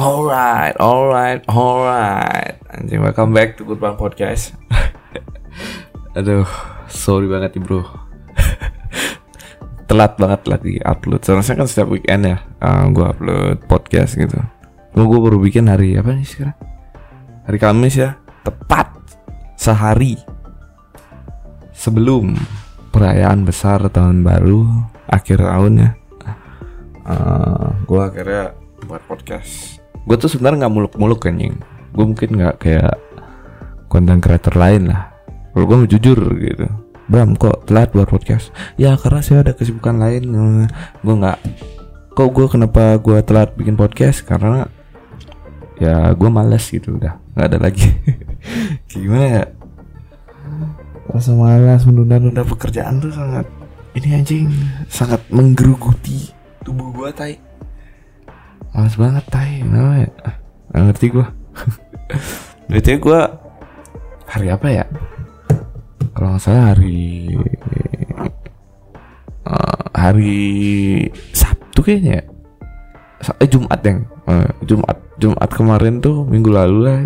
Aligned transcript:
Alright, 0.00 0.80
alright, 0.80 1.44
alright. 1.44 2.56
Anjing, 2.72 3.04
welcome 3.04 3.36
back 3.36 3.60
to 3.60 3.68
Good 3.68 3.84
Bang 3.84 4.00
Podcast. 4.00 4.56
Aduh, 6.16 6.48
sorry 6.88 7.28
banget 7.28 7.60
nih 7.60 7.68
bro. 7.68 7.84
Telat 9.92 10.16
banget 10.16 10.48
lagi 10.48 10.80
upload. 10.80 11.20
Seharusnya 11.20 11.60
kan 11.60 11.68
setiap 11.68 11.92
weekend 11.92 12.32
ya, 12.32 12.40
uh, 12.64 12.88
gue 12.88 13.04
upload 13.04 13.60
podcast 13.68 14.16
gitu. 14.16 14.40
Lu 14.96 15.04
gue 15.04 15.20
baru 15.20 15.36
bikin 15.36 15.68
hari 15.68 16.00
apa 16.00 16.16
nih 16.16 16.24
sekarang? 16.24 16.56
Hari 17.44 17.58
Kamis 17.60 18.00
ya, 18.00 18.16
tepat 18.40 18.88
sehari 19.60 20.16
sebelum 21.76 22.40
perayaan 22.88 23.44
besar 23.44 23.84
tahun 23.92 24.24
baru 24.24 24.64
akhir 25.12 25.44
tahun 25.44 25.72
ya. 25.76 25.90
Uh, 27.04 27.68
gue 27.84 28.00
akhirnya 28.00 28.56
buat 28.88 29.04
podcast 29.04 29.79
gue 30.10 30.18
tuh 30.18 30.26
sebenarnya 30.26 30.66
nggak 30.66 30.74
muluk-muluk 30.74 31.22
anjing. 31.22 31.54
Gue 31.94 32.02
mungkin 32.02 32.34
nggak 32.34 32.66
kayak 32.66 32.98
konten 33.86 34.18
creator 34.18 34.58
lain 34.58 34.90
lah. 34.90 35.14
Kalau 35.54 35.64
gue 35.70 35.76
mau 35.78 35.86
jujur 35.86 36.18
gitu. 36.34 36.66
Bram 37.06 37.38
kok 37.38 37.70
telat 37.70 37.94
buat 37.94 38.10
podcast? 38.10 38.50
Ya 38.74 38.98
karena 38.98 39.22
saya 39.22 39.46
ada 39.46 39.54
kesibukan 39.54 40.02
lain. 40.02 40.26
Gue 41.06 41.14
nggak 41.14 41.38
kok 42.18 42.26
gue 42.26 42.46
kenapa 42.50 42.98
gue 42.98 43.22
telat 43.22 43.54
bikin 43.54 43.78
podcast? 43.78 44.26
Karena 44.26 44.66
ya 45.78 46.10
gue 46.10 46.26
males 46.26 46.66
gitu. 46.66 46.98
Udah 46.98 47.14
nggak 47.38 47.46
ada 47.46 47.58
lagi. 47.62 47.86
Gimana 48.90 49.26
ya? 49.30 49.44
Rasa 51.06 51.38
malas 51.38 51.86
menunda-nunda 51.86 52.42
pekerjaan 52.42 52.98
tuh 52.98 53.14
sangat 53.14 53.46
ini 53.94 54.18
anjing. 54.18 54.50
sangat 54.90 55.22
menggeruguti 55.30 56.34
tubuh 56.66 56.90
gue 56.94 57.10
tai 57.14 57.49
Males 58.70 58.94
banget 58.94 59.24
tai. 59.30 59.60
Ya? 59.62 60.06
Gak 60.70 60.82
ngerti 60.86 61.06
gue 61.10 61.26
Berarti 62.70 62.90
gue 63.02 63.20
Hari 64.30 64.46
apa 64.46 64.68
ya? 64.70 64.84
Kalau 66.14 66.38
gak 66.38 66.42
salah 66.42 66.74
hari 66.74 67.34
uh, 69.42 69.82
Hari 69.90 70.38
Sabtu 71.34 71.82
kayaknya 71.82 72.22
ya. 72.22 72.24
Eh 73.42 73.48
Jumat 73.50 73.80
yang 73.82 74.06
uh, 74.30 74.48
Jumat 74.62 74.96
Jumat 75.18 75.50
kemarin 75.50 75.98
tuh 75.98 76.22
Minggu 76.24 76.54
lalu 76.54 76.78
lah. 76.86 77.00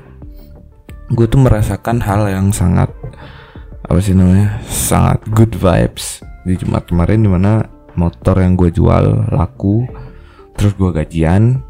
Gue 1.16 1.26
tuh 1.28 1.40
merasakan 1.40 2.00
hal 2.04 2.28
yang 2.28 2.48
sangat 2.52 2.88
Apa 3.84 4.00
sih 4.00 4.16
namanya 4.16 4.56
Sangat 4.64 5.20
good 5.32 5.52
vibes 5.52 6.24
Di 6.48 6.56
Jumat 6.56 6.88
kemarin 6.88 7.20
di 7.24 7.28
mana 7.28 7.64
Motor 7.92 8.40
yang 8.40 8.56
gue 8.56 8.72
jual 8.72 9.32
Laku 9.32 9.84
terus 10.58 10.72
gue 10.74 10.90
gajian. 10.90 11.60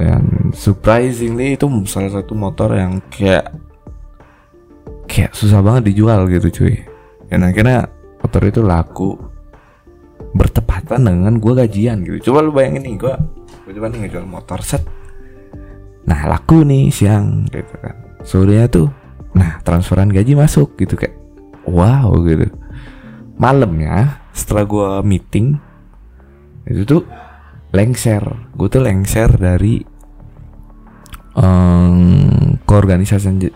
Dan 0.00 0.50
surprisingly 0.50 1.54
itu 1.54 1.68
salah 1.86 2.10
satu 2.10 2.34
motor 2.34 2.74
yang 2.74 2.98
kayak 3.06 3.54
kayak 5.06 5.30
susah 5.36 5.62
banget 5.62 5.94
dijual 5.94 6.26
gitu 6.26 6.48
cuy. 6.50 6.74
Dan 7.30 7.46
akhirnya 7.46 7.86
motor 8.18 8.42
itu 8.44 8.60
laku 8.64 9.14
bertepatan 10.32 11.06
dengan 11.06 11.38
gue 11.38 11.52
gajian 11.54 12.02
gitu. 12.02 12.32
Coba 12.32 12.42
lu 12.42 12.50
bayangin 12.50 12.82
nih 12.88 12.96
gue 12.98 13.14
gue 13.62 13.72
coba 13.78 13.86
nih 13.92 13.98
ngejual 14.08 14.26
motor 14.26 14.58
set. 14.64 14.82
Nah 16.08 16.26
laku 16.26 16.66
nih 16.66 16.90
siang 16.90 17.46
gitu 17.52 17.74
kan. 17.78 17.94
Sorenya 18.26 18.66
tuh 18.66 18.90
nah 19.32 19.62
transferan 19.64 20.12
gaji 20.12 20.34
masuk 20.34 20.74
gitu 20.80 20.98
kayak 20.98 21.14
wow 21.68 22.10
gitu. 22.26 22.50
Malamnya 23.38 24.18
setelah 24.34 24.64
gue 24.66 24.90
meeting 25.06 25.60
itu 26.66 26.82
tuh 26.88 27.02
lengser. 27.72 28.22
Gue 28.52 28.68
tuh 28.68 28.84
lengser 28.84 29.32
dari 29.40 29.80
um, 31.36 32.56
ke 32.62 32.72
organisasi 32.72 33.48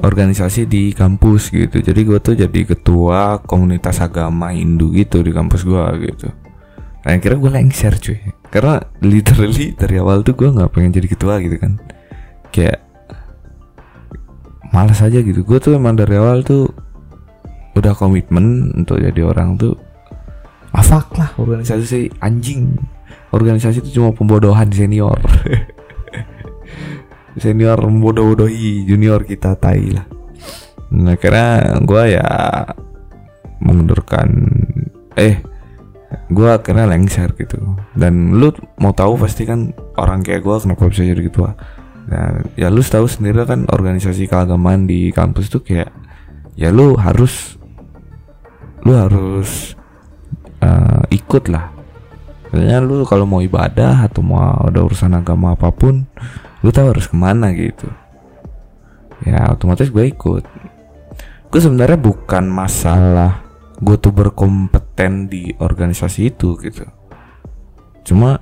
organisasi 0.00 0.68
di 0.68 0.94
kampus 0.94 1.50
gitu. 1.50 1.82
Jadi 1.82 2.00
gue 2.06 2.18
tuh 2.22 2.34
jadi 2.38 2.60
ketua 2.62 3.42
komunitas 3.42 3.98
agama 3.98 4.54
Hindu 4.54 4.92
gitu 4.94 5.20
di 5.26 5.34
kampus 5.34 5.66
gue 5.66 5.84
gitu. 6.06 6.28
Nah 7.06 7.10
akhirnya 7.14 7.38
gue 7.38 7.52
lengser 7.52 7.94
cuy. 7.98 8.18
Karena 8.46 8.78
literally 9.02 9.74
dari 9.74 9.96
awal 9.98 10.22
tuh 10.22 10.38
gue 10.38 10.48
nggak 10.48 10.70
pengen 10.70 10.94
jadi 10.94 11.08
ketua 11.10 11.42
gitu 11.42 11.56
kan. 11.58 11.82
Kayak 12.54 12.84
malas 14.70 15.02
aja 15.02 15.18
gitu. 15.18 15.42
Gue 15.42 15.58
tuh 15.58 15.74
emang 15.74 15.98
dari 15.98 16.14
awal 16.14 16.46
tuh 16.46 16.70
udah 17.76 17.92
komitmen 17.92 18.72
untuk 18.76 19.02
jadi 19.02 19.20
orang 19.26 19.58
tuh. 19.58 19.74
Afak 20.76 21.16
lah 21.16 21.32
organisasi 21.40 22.20
anjing 22.20 22.76
organisasi 23.34 23.82
itu 23.82 24.00
cuma 24.00 24.14
pembodohan 24.14 24.70
senior. 24.70 25.18
Senior 27.36 27.76
membodoh-bodohi 27.76 28.88
junior 28.88 29.20
kita 29.20 29.60
tai 29.60 29.92
lah. 29.92 30.08
Nah 30.88 31.20
karena 31.20 31.76
gue 31.84 32.16
ya 32.16 32.24
mengundurkan 33.60 34.28
eh 35.20 35.44
gue 36.32 36.48
akhirnya 36.48 36.88
lengser 36.88 37.36
gitu. 37.36 37.60
Dan 37.92 38.40
lu 38.40 38.56
mau 38.80 38.96
tahu 38.96 39.20
pasti 39.20 39.44
kan 39.44 39.76
orang 40.00 40.24
kayak 40.24 40.40
gue 40.48 40.56
kenapa 40.64 40.88
bisa 40.88 41.04
jadi 41.04 41.22
ketua. 41.28 41.52
Nah 42.08 42.40
ya 42.56 42.72
lu 42.72 42.80
tahu 42.80 43.04
sendiri 43.04 43.44
kan 43.44 43.68
organisasi 43.68 44.24
keagamaan 44.24 44.88
di 44.88 45.12
kampus 45.12 45.52
tuh 45.52 45.60
kayak 45.60 45.92
ya 46.56 46.72
lu 46.72 46.96
harus 46.96 47.60
lu 48.80 48.96
harus 48.96 49.76
uh, 50.64 51.04
ikut 51.12 51.52
lah 51.52 51.75
Sebenarnya 52.56 52.80
lu 52.80 53.04
kalau 53.04 53.28
mau 53.28 53.44
ibadah 53.44 54.08
atau 54.08 54.24
mau 54.24 54.40
ada 54.64 54.80
urusan 54.80 55.12
agama 55.12 55.52
apa 55.52 55.68
pun, 55.68 56.08
lu 56.64 56.72
tahu 56.72 56.96
harus 56.96 57.04
ke 57.04 57.12
mana 57.12 57.52
gitu. 57.52 57.84
Ya 59.28 59.52
otomatis 59.52 59.92
gue 59.92 60.08
ikut. 60.08 60.40
Gue 61.52 61.60
sebenarnya 61.60 62.00
bukan 62.00 62.48
masalah 62.48 63.44
gue 63.76 63.92
tuh 64.00 64.08
berkompeten 64.08 65.28
di 65.28 65.52
organisasi 65.60 66.32
itu 66.32 66.56
gitu. 66.64 66.88
Cuma 68.08 68.40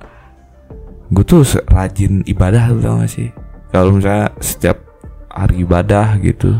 gue 1.11 1.25
tuh 1.27 1.43
rajin 1.67 2.23
ibadah 2.23 2.71
lu 2.71 2.79
tau 2.79 3.03
gak 3.03 3.11
sih? 3.11 3.27
Kalau 3.75 3.99
misalnya 3.99 4.31
setiap 4.39 4.79
hari 5.27 5.67
ibadah 5.67 6.15
gitu, 6.23 6.55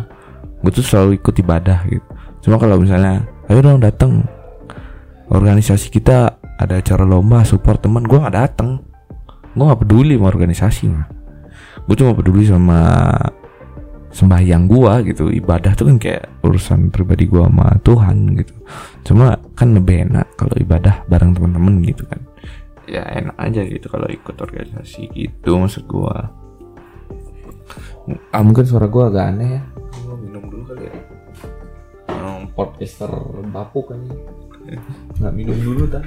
gue 0.60 0.72
tuh 0.76 0.84
selalu 0.84 1.24
ikut 1.24 1.40
ibadah 1.40 1.88
gitu. 1.88 2.04
Cuma 2.44 2.60
kalau 2.60 2.84
misalnya, 2.84 3.24
ayo 3.48 3.64
dong 3.64 3.80
datang 3.80 4.28
organisasi 5.32 5.88
kita 5.88 6.36
ada 6.56 6.80
acara 6.80 7.04
lomba 7.04 7.44
support 7.44 7.84
teman 7.84 8.08
gue 8.08 8.18
nggak 8.18 8.36
dateng. 8.36 8.82
Gue 9.56 9.66
nggak 9.68 9.82
peduli 9.84 10.20
sama 10.20 10.28
organisasi 10.32 10.86
mah 10.92 11.08
gue 11.86 11.96
cuma 12.02 12.18
peduli 12.18 12.44
sama 12.50 12.80
sembahyang 14.10 14.66
gue 14.66 14.94
gitu. 15.14 15.30
Ibadah 15.30 15.76
tuh 15.78 15.92
kan 15.92 15.98
kayak 16.02 16.42
urusan 16.42 16.90
pribadi 16.90 17.30
gue 17.30 17.42
sama 17.44 17.78
Tuhan 17.86 18.18
gitu. 18.42 18.56
Cuma 19.06 19.38
kan 19.54 19.76
lebih 19.76 20.10
enak 20.10 20.26
kalau 20.40 20.56
ibadah 20.58 21.06
bareng 21.06 21.38
teman-teman 21.38 21.84
gitu 21.86 22.04
kan. 22.10 22.22
Ya 22.90 23.06
enak 23.06 23.38
aja 23.38 23.62
gitu 23.66 23.86
kalau 23.90 24.10
ikut 24.10 24.38
organisasi 24.38 25.10
gitu 25.14 25.58
maksud 25.58 25.90
gue 25.90 26.16
ah 28.30 28.42
mungkin 28.46 28.62
suara 28.62 28.86
gue 28.90 29.04
agak 29.06 29.26
aneh 29.36 29.50
ya. 29.60 29.64
Gue 30.06 30.16
minum 30.22 30.44
dulu 30.50 30.64
kali 30.74 30.86
ya. 30.90 30.94
Um, 32.16 32.50
podcaster 32.54 33.10
bapuk 33.54 33.94
kan 33.94 34.02
nggak 35.22 35.34
minum 35.34 35.58
dulu 35.62 35.86
kan 35.88 36.06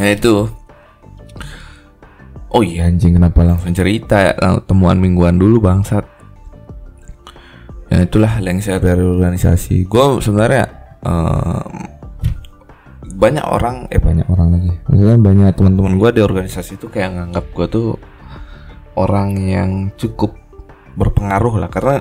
Nah 0.00 0.16
itu. 0.16 0.48
Oh 2.48 2.64
iya 2.64 2.88
anjing 2.88 3.20
kenapa 3.20 3.44
langsung 3.44 3.76
cerita? 3.76 4.32
Temuan 4.64 4.96
mingguan 4.96 5.36
dulu 5.36 5.60
bangsat. 5.60 6.08
Ya 7.92 8.08
itulah 8.08 8.40
lengser 8.40 8.80
dari 8.80 9.04
organisasi. 9.04 9.84
Gue 9.84 10.24
sebenarnya 10.24 10.72
um, 11.04 11.99
Banyak 13.20 13.44
orang 13.44 13.76
Eh 13.92 14.00
banyak 14.00 14.24
orang 14.32 14.48
lagi. 14.56 14.72
Misalnya 14.88 15.20
banyak 15.20 15.52
teman-teman 15.52 16.00
gue 16.00 16.10
di 16.16 16.20
organisasi 16.24 16.80
itu 16.80 16.88
Kayak 16.88 17.20
nganggap 17.20 17.44
gue 17.52 17.66
tuh 17.68 17.88
Orang 18.96 19.36
yang 19.36 19.92
cukup 20.00 20.40
Berpengaruh 20.96 21.60
lah. 21.60 21.68
Karena 21.68 22.00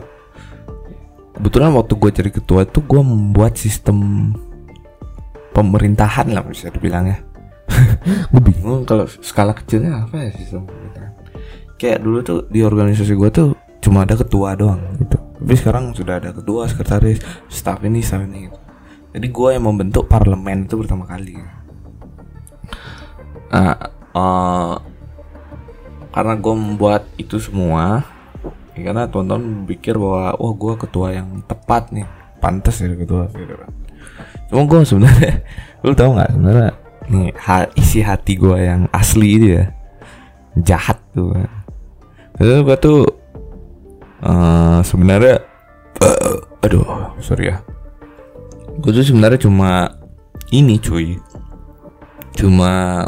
Kebetulan 1.35 1.75
waktu 1.75 1.93
gue 1.99 2.11
jadi 2.15 2.31
ketua 2.31 2.63
itu 2.63 2.79
Gue 2.87 3.03
membuat 3.03 3.59
sistem 3.59 4.31
Pemerintahan 5.51 6.31
lah 6.31 6.45
bisa 6.47 6.71
dibilang 6.71 7.03
ya. 7.03 7.19
Gue 8.31 8.41
bingung 8.47 8.87
kalau 8.87 9.03
skala 9.09 9.51
kecilnya 9.51 10.07
apa 10.07 10.15
ya 10.15 10.31
sistem 10.31 10.63
pemerintahan? 10.63 11.11
Kayak 11.75 11.99
dulu 11.99 12.17
tuh 12.23 12.39
di 12.47 12.63
organisasi 12.63 13.11
gue 13.11 13.29
tuh 13.33 13.47
cuma 13.83 14.07
ada 14.07 14.15
ketua 14.15 14.55
doang 14.55 14.79
gitu. 14.95 15.19
Tapi 15.19 15.53
sekarang 15.59 15.91
sudah 15.91 16.21
ada 16.21 16.31
ketua 16.31 16.63
sekretaris 16.69 17.19
staff 17.51 17.83
ini 17.83 17.99
staff 17.99 18.23
ini 18.23 18.47
gitu 18.47 18.58
jadi 19.09 19.27
gue 19.27 19.49
yang 19.57 19.65
membentuk 19.65 20.05
parlemen 20.05 20.69
itu 20.69 20.77
pertama 20.77 21.09
kali. 21.09 21.33
Nah, 23.49 23.73
uh, 24.13 24.77
karena 26.13 26.33
gue 26.37 26.53
membuat 26.53 27.09
itu 27.17 27.41
semua 27.41 28.05
ya 28.77 28.89
karena 28.89 29.09
teman-teman 29.09 29.65
pikir 29.65 29.97
bahwa 29.97 30.37
oh 30.37 30.53
gue 30.53 30.73
ketua 30.77 31.17
yang 31.17 31.41
tepat 31.49 31.89
nih. 31.89 32.05
Pantas 32.39 32.79
jadi 32.79 32.95
ketua 32.95 33.27
gitu 33.33 33.55
kan. 33.57 33.71
Cuma 34.47 34.61
gue 34.69 34.79
sebenarnya 34.85 35.33
lu 35.83 35.93
tau 35.97 36.13
nggak 36.13 36.29
sebenarnya 36.37 36.71
nih 37.09 37.33
isi 37.73 38.05
hati 38.05 38.37
gue 38.37 38.57
yang 38.61 38.85
asli 38.93 39.41
itu 39.41 39.47
ya 39.57 39.65
jahat 40.61 41.01
tuh 41.17 41.33
Terus 42.37 42.61
gue 42.63 42.77
tuh 42.77 42.99
uh, 44.23 44.79
sebenarnya 44.85 45.41
uh, 45.99 46.37
aduh 46.63 47.17
sorry 47.19 47.51
ya 47.51 47.57
gue 48.79 48.91
tuh 48.95 49.05
sebenarnya 49.05 49.39
cuma 49.45 49.99
ini 50.55 50.79
cuy. 50.79 51.19
Cuma 52.33 53.03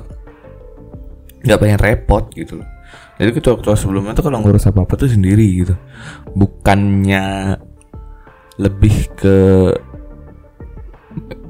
nggak 1.42 1.60
pengen 1.60 1.80
repot 1.80 2.28
gitu 2.36 2.62
loh. 2.62 2.70
Jadi 3.18 3.38
ketua-ketua 3.38 3.78
sebelumnya 3.78 4.18
tuh 4.18 4.30
kalau 4.30 4.42
ngurus 4.42 4.68
apa 4.68 4.84
apa 4.84 4.94
tuh 4.98 5.10
sendiri 5.10 5.66
gitu. 5.66 5.76
Bukannya 6.36 7.56
lebih 8.60 8.96
ke 9.16 9.38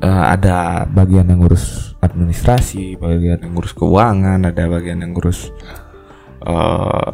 uh, 0.02 0.26
ada 0.32 0.86
bagian 0.90 1.30
yang 1.30 1.42
ngurus 1.44 1.94
administrasi 2.02 2.98
bagian 2.98 3.42
yang 3.46 3.54
ngurus 3.54 3.74
keuangan 3.78 4.42
ada 4.42 4.64
bagian 4.70 5.06
yang 5.06 5.14
ngurus 5.14 5.54
uh, 6.46 7.14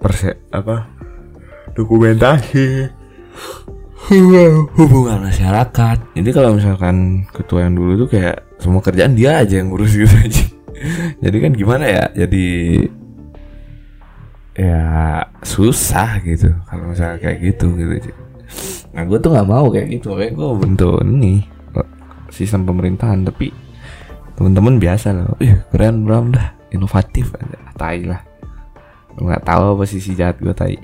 perse 0.00 0.48
apa 0.50 0.88
dokumentasi 1.76 2.88
hubungan 4.74 5.30
masyarakat. 5.30 5.98
Jadi 6.18 6.30
kalau 6.34 6.58
misalkan 6.58 7.26
ketua 7.30 7.68
yang 7.68 7.78
dulu 7.78 8.06
tuh 8.06 8.18
kayak 8.18 8.42
semua 8.58 8.82
kerjaan 8.82 9.14
dia 9.14 9.42
aja 9.42 9.62
yang 9.62 9.70
ngurus 9.70 9.94
gitu 9.94 10.10
aja. 10.10 10.44
Jadi 11.24 11.36
kan 11.38 11.52
gimana 11.54 11.84
ya? 11.86 12.04
Jadi 12.10 12.46
ya 14.52 14.80
susah 15.40 16.20
gitu 16.20 16.52
kalau 16.68 16.92
misalnya 16.92 17.16
kayak 17.16 17.40
gitu 17.40 17.72
gitu 17.72 18.12
nah 18.92 19.08
gue 19.08 19.16
tuh 19.16 19.32
nggak 19.32 19.48
mau 19.48 19.72
kayak 19.72 19.88
gitu. 19.88 20.12
Kayak 20.12 20.36
gue 20.36 20.48
bentuk 20.60 21.00
ini 21.00 21.48
sistem 22.28 22.68
pemerintahan. 22.68 23.24
Tapi 23.24 23.48
temen-temen 24.36 24.76
biasa 24.76 25.16
loh 25.16 25.36
ih 25.40 25.56
keren 25.72 26.04
Bram 26.04 26.36
dah. 26.36 26.52
Inovatif 26.72 27.32
aja. 27.36 27.56
Tai 27.76 28.00
lah. 28.04 28.20
Nggak 29.16 29.44
tahu 29.48 29.80
posisi 29.80 30.12
jahat 30.12 30.36
gue 30.40 30.52
tai 30.52 30.76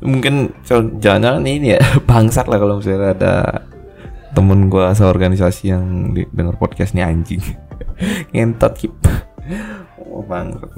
mungkin 0.00 0.52
jangan-jangan 0.64 1.44
ini 1.44 1.76
ya 1.76 1.82
bangsat 2.08 2.48
lah 2.48 2.58
kalau 2.60 2.80
misalnya 2.80 3.12
ada 3.12 3.34
temen 4.34 4.66
gue 4.66 4.82
seorganisasi 4.82 5.70
yang 5.70 6.10
denger 6.34 6.58
podcast 6.58 6.96
nih 6.96 7.06
anjing. 7.06 7.42
Ngentot 8.34 8.74
kip. 8.74 8.94
Oh 10.10 10.24
bangsat. 10.26 10.70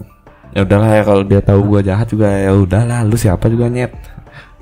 Ya 0.53 0.65
udahlah 0.65 0.91
ya 0.93 1.03
kalau 1.05 1.23
dia 1.25 1.41
tahu 1.41 1.61
gue 1.77 1.81
jahat 1.89 2.09
juga 2.09 2.29
ya 2.33 2.53
udahlah 2.53 3.05
lu 3.05 3.17
siapa 3.17 3.49
juga 3.49 3.69
nyet? 3.73 3.93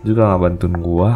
Juga 0.07 0.31
nggak 0.31 0.41
bantuin 0.41 0.77
gue 0.79 1.11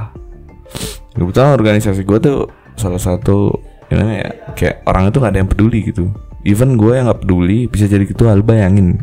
kebetulan 1.18 1.50
organisasi 1.58 2.06
gue 2.06 2.18
tuh 2.22 2.38
salah 2.78 3.00
satu 3.00 3.50
gimana 3.90 4.22
ya 4.22 4.30
kayak 4.54 4.86
orang 4.86 5.10
itu 5.10 5.18
nggak 5.18 5.32
ada 5.34 5.40
yang 5.40 5.50
peduli 5.50 5.78
gitu. 5.86 6.04
Even 6.46 6.78
gue 6.78 6.94
yang 6.94 7.10
nggak 7.10 7.26
peduli 7.26 7.66
bisa 7.66 7.86
jadi 7.86 8.06
ketua 8.06 8.38
lu 8.38 8.42
bayangin. 8.46 9.02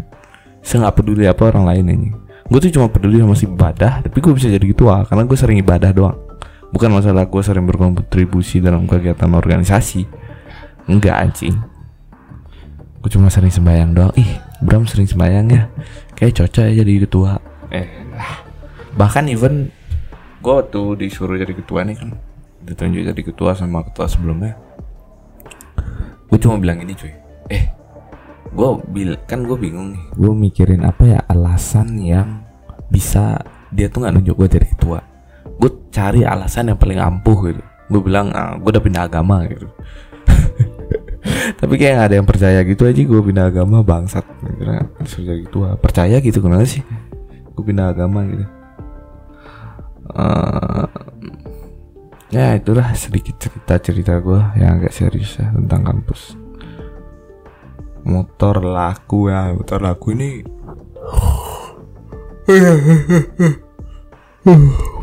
Saya 0.65 0.87
nggak 0.87 0.95
peduli 1.03 1.27
apa 1.29 1.51
orang 1.51 1.65
lain 1.69 1.85
ini 1.91 2.09
gue 2.45 2.59
tuh 2.61 2.71
cuma 2.77 2.87
peduli 2.93 3.17
sama 3.17 3.33
si 3.33 3.49
ibadah 3.49 4.05
tapi 4.05 4.21
gue 4.21 4.33
bisa 4.37 4.45
jadi 4.53 4.61
ketua 4.61 5.01
karena 5.09 5.25
gue 5.25 5.37
sering 5.37 5.57
ibadah 5.61 5.89
doang. 5.89 6.17
Bukan 6.69 6.91
masalah 6.91 7.25
gue 7.25 7.41
sering 7.41 7.65
berkontribusi 7.65 8.59
dalam 8.59 8.85
kegiatan 8.85 9.31
organisasi. 9.31 10.05
Enggak 10.85 11.15
anjing. 11.17 11.55
Gue 13.01 13.09
cuma 13.09 13.33
sering 13.33 13.49
sembayang 13.49 13.91
doang. 13.95 14.13
Ih 14.19 14.37
Bram 14.61 14.85
sering 14.85 15.09
sembayang 15.09 15.45
ya. 15.49 15.63
Kayak 16.13 16.45
cocok 16.45 16.63
ya 16.69 16.73
jadi 16.85 16.91
ketua. 17.07 17.31
Eh 17.73 17.87
bahkan 18.95 19.25
even 19.27 19.73
gue 20.39 20.57
tuh 20.71 20.95
disuruh 20.95 21.35
jadi 21.35 21.51
ketua 21.51 21.83
nih 21.83 21.99
kan 21.99 22.15
ditunjuk 22.63 23.03
jadi 23.09 23.21
ketua 23.25 23.57
sama 23.57 23.81
ketua 23.89 24.05
sebelumnya. 24.05 24.53
Gue 26.29 26.37
cuma 26.41 26.61
bilang 26.61 26.81
ini 26.81 26.93
cuy. 26.93 27.13
Eh 27.49 27.84
gue 28.55 28.69
bil 28.87 29.11
kan 29.27 29.43
gue 29.43 29.57
bingung 29.59 29.91
nih. 29.91 30.03
Gue 30.15 30.31
mikirin 30.31 30.87
apa 30.87 31.03
ya 31.03 31.19
alasan 31.27 31.99
yang 31.99 32.47
bisa 32.87 33.43
dia 33.75 33.91
tuh 33.91 34.07
nggak 34.07 34.15
nunjuk 34.15 34.35
gue 34.39 34.49
jadi 34.55 34.67
ketua. 34.71 35.03
Gue 35.59 35.91
cari 35.91 36.23
alasan 36.23 36.71
yang 36.71 36.79
paling 36.79 36.97
ampuh 36.97 37.51
gitu. 37.51 37.63
Gue 37.91 38.01
bilang 38.01 38.31
ah, 38.31 38.55
gue 38.55 38.71
udah 38.71 38.83
pindah 38.83 39.03
agama 39.11 39.43
gitu. 39.51 39.67
Tapi 41.59 41.73
kayak 41.75 41.93
gak 41.99 42.07
ada 42.07 42.15
yang 42.15 42.27
percaya 42.29 42.59
gitu 42.63 42.87
aja 42.87 43.01
gue 43.03 43.21
pindah 43.21 43.45
agama 43.51 43.83
bangsat. 43.83 44.23
Sudah 45.03 45.35
gitu 45.35 45.67
percaya 45.83 46.17
gitu 46.23 46.39
kenapa 46.39 46.63
sih? 46.63 46.81
Gue 47.53 47.63
pindah 47.67 47.91
agama 47.91 48.23
gitu. 48.23 48.45
Uh, 50.15 50.87
ya 52.31 52.55
itulah 52.55 52.93
sedikit 52.95 53.35
cerita 53.35 53.75
cerita 53.83 54.13
gue 54.23 54.39
yang 54.55 54.79
agak 54.79 54.93
serius 54.95 55.35
ya 55.35 55.49
tentang 55.49 55.81
kampus 55.81 56.44
motor 58.05 58.61
laku 58.61 59.33
ya 59.33 59.49
motor 59.51 59.81
laku 59.81 60.13
ini. 60.13 60.45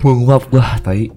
Menguap 0.06 0.46
gua 0.54 0.78
tai. 0.78 1.10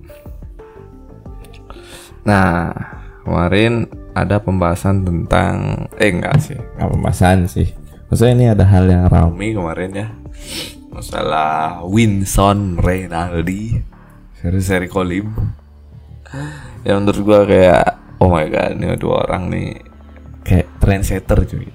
Nah 2.25 2.73
kemarin 3.21 3.85
ada 4.17 4.41
pembahasan 4.41 5.05
tentang 5.05 5.85
eh 6.01 6.09
enggak 6.09 6.41
sih 6.41 6.57
enggak 6.57 6.89
pembahasan 6.89 7.45
sih. 7.45 7.69
Maksudnya 8.09 8.33
ini 8.33 8.45
ada 8.49 8.65
hal 8.65 8.89
yang 8.89 9.05
ramai 9.05 9.53
kemarin 9.53 9.93
ya. 9.93 10.07
Masalah 10.89 11.85
Winson 11.85 12.81
Reynaldi 12.81 13.77
seri-seri 14.41 14.89
Kolim 14.89 15.29
ya 16.81 16.97
menurut 16.97 17.21
gua 17.21 17.45
kayak 17.45 18.17
oh 18.17 18.33
my 18.33 18.49
god 18.49 18.73
ini 18.73 18.97
dua 18.97 19.29
orang 19.29 19.53
nih. 19.53 19.93
Kayak 20.45 20.69
trendsetter 20.77 21.41
cuy 21.49 21.65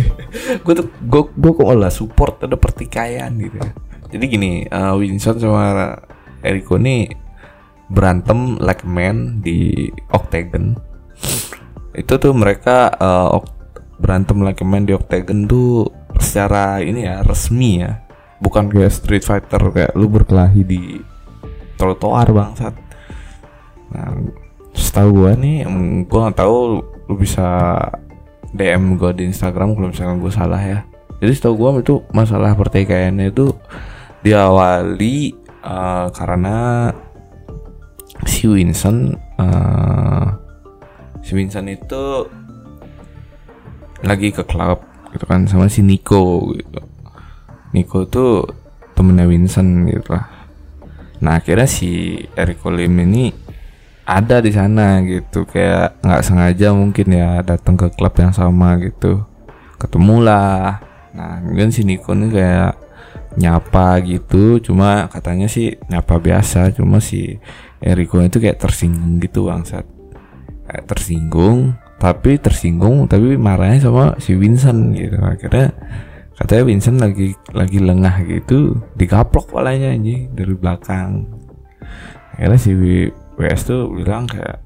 gue 0.64 0.74
tuh 0.76 0.86
gue 1.04 1.22
gue 1.32 1.52
kok 1.52 1.66
malah 1.66 1.92
support 1.92 2.42
ada 2.44 2.56
pertikaian 2.56 3.30
gitu 3.36 3.56
ya. 3.56 3.70
jadi 4.12 4.24
gini 4.28 4.52
uh, 4.68 4.96
Winston 4.96 5.40
sama 5.40 5.96
Eriko 6.42 6.76
nih 6.76 7.22
berantem 7.92 8.56
like 8.56 8.82
man 8.88 9.44
di 9.44 9.92
Octagon. 10.10 10.72
Itu 11.92 12.16
tuh 12.16 12.32
mereka 12.32 12.88
uh, 12.96 13.36
berantem 14.00 14.40
like 14.40 14.64
man 14.64 14.88
di 14.88 14.96
Octagon 14.96 15.44
tuh 15.44 15.92
secara 16.16 16.80
ini 16.80 17.04
ya 17.04 17.20
resmi 17.20 17.84
ya. 17.84 18.00
Bukan 18.42 18.72
kayak 18.72 18.90
Street 18.90 19.22
Fighter 19.22 19.60
kayak 19.70 19.92
lu 19.94 20.08
berkelahi 20.08 20.64
di 20.64 20.98
trotoar 21.76 22.32
bangsat. 22.32 22.74
Nah 23.92 24.08
setahu 24.72 25.28
gue 25.28 25.32
nih 25.36 25.56
gue 26.08 26.20
nggak 26.20 26.40
tahu 26.40 26.80
lu 26.80 27.14
bisa 27.20 27.76
DM 28.52 29.00
gue 29.00 29.10
di 29.16 29.22
Instagram 29.32 29.74
kalau 29.74 29.88
misalkan 29.88 30.20
gue 30.20 30.32
salah 30.32 30.60
ya. 30.60 30.84
Jadi 31.18 31.32
setahu 31.32 31.54
gue 31.56 31.70
itu 31.80 31.94
masalah 32.12 32.52
pertikaiannya 32.52 33.32
itu 33.32 33.54
diawali 34.22 35.34
uh, 35.64 36.06
karena 36.12 36.90
si 38.26 38.46
Winston 38.46 39.18
uh, 39.38 40.26
si 41.22 41.34
Winston 41.34 41.66
itu 41.70 42.26
lagi 44.02 44.34
ke 44.34 44.42
klub 44.42 44.82
gitu 45.14 45.24
kan 45.26 45.46
sama 45.46 45.70
si 45.70 45.82
Nico 45.82 46.50
gitu. 46.54 46.80
Nico 47.72 48.04
tuh 48.06 48.44
temennya 48.92 49.26
Winston 49.26 49.88
gitu 49.88 50.12
lah. 50.12 50.26
Nah 51.22 51.38
akhirnya 51.38 51.70
si 51.70 52.18
Eric 52.34 52.66
Lim 52.66 52.98
ini 52.98 53.30
ada 54.06 54.42
di 54.42 54.50
sana 54.50 55.00
gitu. 55.06 55.46
Kayak 55.46 56.02
nggak 56.02 56.22
sengaja 56.26 56.74
mungkin 56.74 57.06
ya 57.12 57.40
datang 57.42 57.78
ke 57.78 57.90
klub 57.94 58.14
yang 58.18 58.34
sama 58.34 58.78
gitu. 58.82 59.22
Ketemu 59.78 60.16
lah. 60.22 60.82
Nah 61.14 61.42
mungkin 61.42 61.70
si 61.70 61.86
Niko 61.86 62.14
nih 62.14 62.30
kayak 62.30 62.74
nyapa 63.38 64.02
gitu. 64.04 64.58
Cuma 64.58 65.06
katanya 65.08 65.46
sih 65.46 65.78
nyapa 65.90 66.18
biasa. 66.18 66.74
Cuma 66.74 66.98
si 66.98 67.38
Eriko 67.82 68.22
itu 68.22 68.38
kayak 68.38 68.58
tersinggung 68.62 69.22
gitu 69.22 69.50
bangsat. 69.50 69.86
Kayak 70.66 70.84
tersinggung 70.86 71.74
tapi 72.02 72.34
tersinggung 72.34 73.06
tapi 73.06 73.38
marahnya 73.38 73.86
sama 73.86 74.04
si 74.18 74.34
Vincent 74.34 74.94
gitu. 74.98 75.18
Akhirnya 75.22 75.70
katanya 76.34 76.62
Vincent 76.66 76.98
lagi 76.98 77.38
lagi 77.54 77.78
lengah 77.78 78.26
gitu. 78.26 78.82
Digaplok 78.98 79.54
palanya 79.54 79.94
aja 79.94 80.16
dari 80.34 80.54
belakang. 80.58 81.26
Akhirnya 82.34 82.58
si 82.58 82.72
WS 83.40 83.62
tuh 83.68 83.88
bilang 83.92 84.28
kayak 84.28 84.60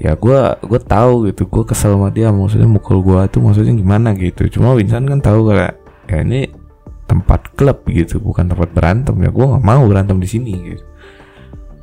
ya 0.00 0.16
gue 0.16 0.40
gue 0.64 0.80
tahu 0.80 1.28
gitu 1.28 1.44
gue 1.44 1.64
kesel 1.68 2.00
sama 2.00 2.08
dia 2.08 2.32
maksudnya 2.32 2.64
mukul 2.64 3.04
gue 3.04 3.20
tuh 3.28 3.44
maksudnya 3.44 3.76
gimana 3.76 4.16
gitu. 4.16 4.48
Cuma 4.48 4.72
Vincent 4.72 5.04
kan 5.04 5.20
tahu 5.20 5.52
kayak 5.52 5.76
ya 6.08 6.24
ini 6.24 6.48
tempat 7.04 7.52
klub 7.58 7.84
gitu 7.90 8.22
bukan 8.22 8.48
tempat 8.48 8.70
berantem 8.70 9.18
ya 9.20 9.30
gue 9.34 9.44
nggak 9.44 9.64
mau 9.66 9.82
berantem 9.84 10.16
di 10.16 10.28
sini 10.30 10.52
gitu. 10.72 10.84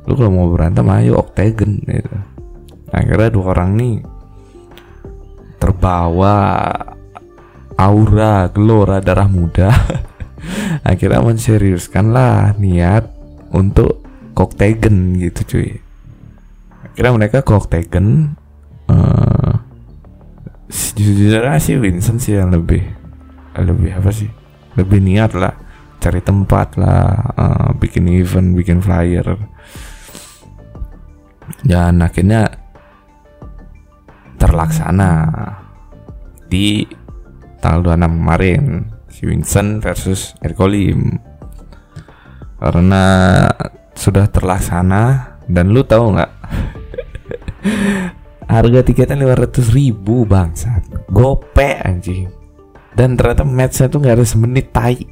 Lu 0.08 0.16
kalau 0.16 0.32
mau 0.32 0.48
berantem 0.50 0.88
ayo 0.88 1.20
octagon 1.20 1.78
gitu. 1.84 2.16
Akhirnya 2.90 3.28
dua 3.28 3.44
orang 3.52 3.70
nih 3.76 3.94
terbawa 5.60 6.36
aura 7.78 8.50
gelora 8.50 8.98
darah 8.98 9.28
muda. 9.30 9.70
Akhirnya 10.90 11.22
menseriuskanlah 11.22 12.58
niat 12.58 13.06
untuk 13.54 14.07
koktegen 14.38 15.18
gitu 15.18 15.40
cuy. 15.50 15.68
Akhirnya 16.86 17.10
mereka 17.18 17.42
koktegen 17.42 18.38
uh, 18.86 19.58
sejujurnya 20.70 21.58
sih 21.58 21.74
Vincent 21.74 22.22
sih 22.22 22.38
yang 22.38 22.54
lebih 22.54 22.86
lebih 23.58 23.98
apa 23.98 24.14
sih? 24.14 24.30
Lebih 24.78 25.02
niat 25.02 25.34
lah 25.34 25.50
cari 25.98 26.22
tempat 26.22 26.78
lah 26.78 27.34
uh, 27.34 27.70
bikin 27.74 28.06
event 28.14 28.54
bikin 28.54 28.78
flyer. 28.78 29.26
Dan 31.66 31.98
akhirnya 31.98 32.46
terlaksana. 34.38 35.34
Di 36.48 36.86
tanggal 37.58 37.98
26 37.98 38.08
kemarin 38.22 38.64
si 39.10 39.22
Vincent 39.26 39.82
versus 39.82 40.32
Erkolim. 40.40 41.18
Karena 42.58 43.04
sudah 43.98 44.30
terlaksana 44.30 45.34
dan 45.50 45.74
lu 45.74 45.82
tahu 45.82 46.14
nggak? 46.14 46.32
Harga 48.54 48.80
tiketnya 48.86 49.34
500 49.34 49.74
ribu 49.74 50.22
bangsat. 50.22 51.10
Gope 51.10 51.82
anjing. 51.82 52.30
Dan 52.94 53.18
ternyata 53.18 53.42
matchnya 53.42 53.90
tuh 53.90 53.98
nggak 53.98 54.22
ada 54.22 54.24
semenit 54.24 54.70
tai. 54.70 55.02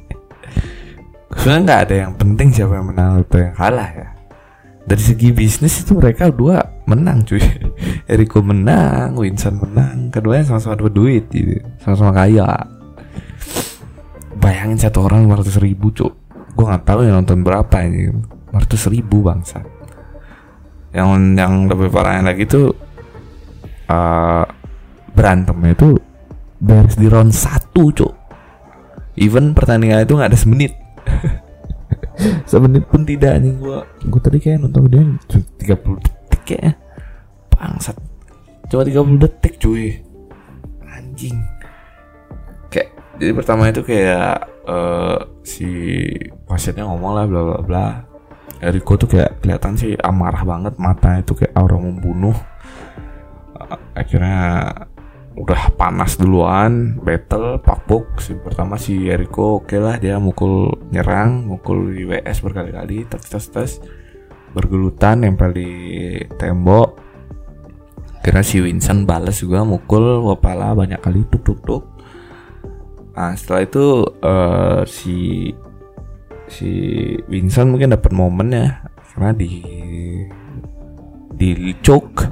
Sebenarnya 1.35 1.61
nggak 1.67 1.81
ada 1.83 1.95
yang 2.07 2.13
penting 2.15 2.47
siapa 2.55 2.79
yang 2.79 2.87
menang 2.89 3.27
atau 3.27 3.39
yang 3.43 3.55
kalah 3.59 3.89
ya. 3.91 4.07
Dari 4.87 5.03
segi 5.03 5.35
bisnis 5.35 5.83
itu 5.83 5.99
mereka 5.99 6.31
dua 6.31 6.63
menang 6.87 7.27
cuy. 7.27 7.43
Eriko 8.11 8.39
menang 8.39 9.19
Winston 9.19 9.59
menang. 9.59 10.07
Keduanya 10.09 10.47
sama-sama 10.47 10.79
dapat 10.79 10.95
duit 10.95 11.23
gitu. 11.29 11.59
Sama-sama 11.83 12.15
kaya. 12.15 12.47
Bayangin 14.39 14.79
satu 14.79 15.03
orang 15.03 15.27
500 15.27 15.59
ribu 15.59 15.91
cuy 15.91 16.15
gue 16.57 16.65
nggak 16.65 16.85
tahu 16.89 17.05
yang 17.05 17.21
nonton 17.21 17.45
berapa 17.45 17.75
ini 17.85 18.09
500 18.65 18.93
ribu 18.93 19.21
bangsa. 19.21 19.61
Yang 20.95 21.09
yang 21.37 21.53
lebih 21.69 21.93
parahnya 21.93 22.33
lagi 22.33 22.49
tuh 22.49 22.73
uh, 23.91 24.43
berantemnya 25.13 25.77
itu 25.77 25.89
beres 26.57 26.97
di 26.97 27.05
round 27.05 27.33
satu 27.33 27.93
cuk. 27.93 28.13
Even 29.17 29.53
pertandingan 29.53 30.05
itu 30.05 30.13
nggak 30.17 30.31
ada 30.33 30.39
semenit. 30.39 30.73
Semenit 32.49 32.85
pun 32.89 33.05
tidak 33.05 33.37
nih 33.41 33.53
gua. 33.57 33.85
Gua 34.09 34.21
tadi 34.21 34.37
kayak 34.41 34.65
nonton 34.65 34.89
dia 34.89 35.01
cuma 35.29 35.45
30 35.61 36.05
detik 36.05 36.43
ya 36.57 36.73
bangsat. 37.53 37.97
Cuma 38.69 38.81
30 38.85 39.21
detik 39.21 39.53
cuy. 39.61 40.01
Anjing. 40.85 41.37
Kayak 42.73 42.89
jadi 43.17 43.31
pertama 43.33 43.69
itu 43.69 43.81
kayak 43.85 44.49
uh, 44.65 45.17
si 45.41 45.69
pasiennya 46.45 46.85
ngomong 46.85 47.11
lah 47.17 47.25
bla 47.25 47.41
bla 47.41 47.59
bla 47.65 47.85
Eriko 48.57 48.97
tuh 48.97 49.09
kayak 49.13 49.45
kelihatan 49.45 49.77
sih 49.77 49.93
amarah 50.01 50.41
banget 50.41 50.73
mata 50.81 51.21
itu 51.21 51.37
kayak 51.37 51.53
aura 51.53 51.77
membunuh. 51.77 52.33
Uh, 53.53 53.77
akhirnya 53.93 54.73
udah 55.37 55.77
panas 55.77 56.17
duluan 56.17 56.97
battle 56.97 57.61
pakpuk 57.61 58.17
si 58.17 58.33
pertama 58.33 58.73
si 58.81 59.05
Eriko 59.05 59.61
oke 59.61 59.69
okay 59.69 59.77
lah 59.77 60.01
dia 60.01 60.17
mukul 60.17 60.73
nyerang 60.89 61.45
mukul 61.45 61.93
di 61.93 62.09
WS 62.09 62.41
berkali-kali 62.41 63.05
tes 63.05 63.21
tes 63.29 63.45
tes. 63.53 63.71
Bergelutan 64.57 65.21
nempel 65.21 65.53
di 65.53 65.71
tembok. 66.41 67.05
Kira 68.25 68.41
si 68.41 68.57
Vincent 68.57 69.05
balas 69.05 69.37
juga 69.39 69.61
mukul 69.61 70.25
kepala 70.33 70.73
banyak 70.73 70.97
kali 70.97 71.21
tuk 71.29 71.45
tuk 71.45 71.59
tuk. 71.61 71.83
Nah 73.13 73.37
setelah 73.37 73.61
itu 73.69 73.85
uh, 74.25 74.81
si 74.89 75.49
si 76.47 76.71
Vincent 77.27 77.69
mungkin 77.71 77.93
dapat 77.93 78.11
momen 78.15 78.55
ya 78.55 78.67
karena 79.13 79.31
di 79.35 79.51
di 81.37 81.71
choke 81.83 82.27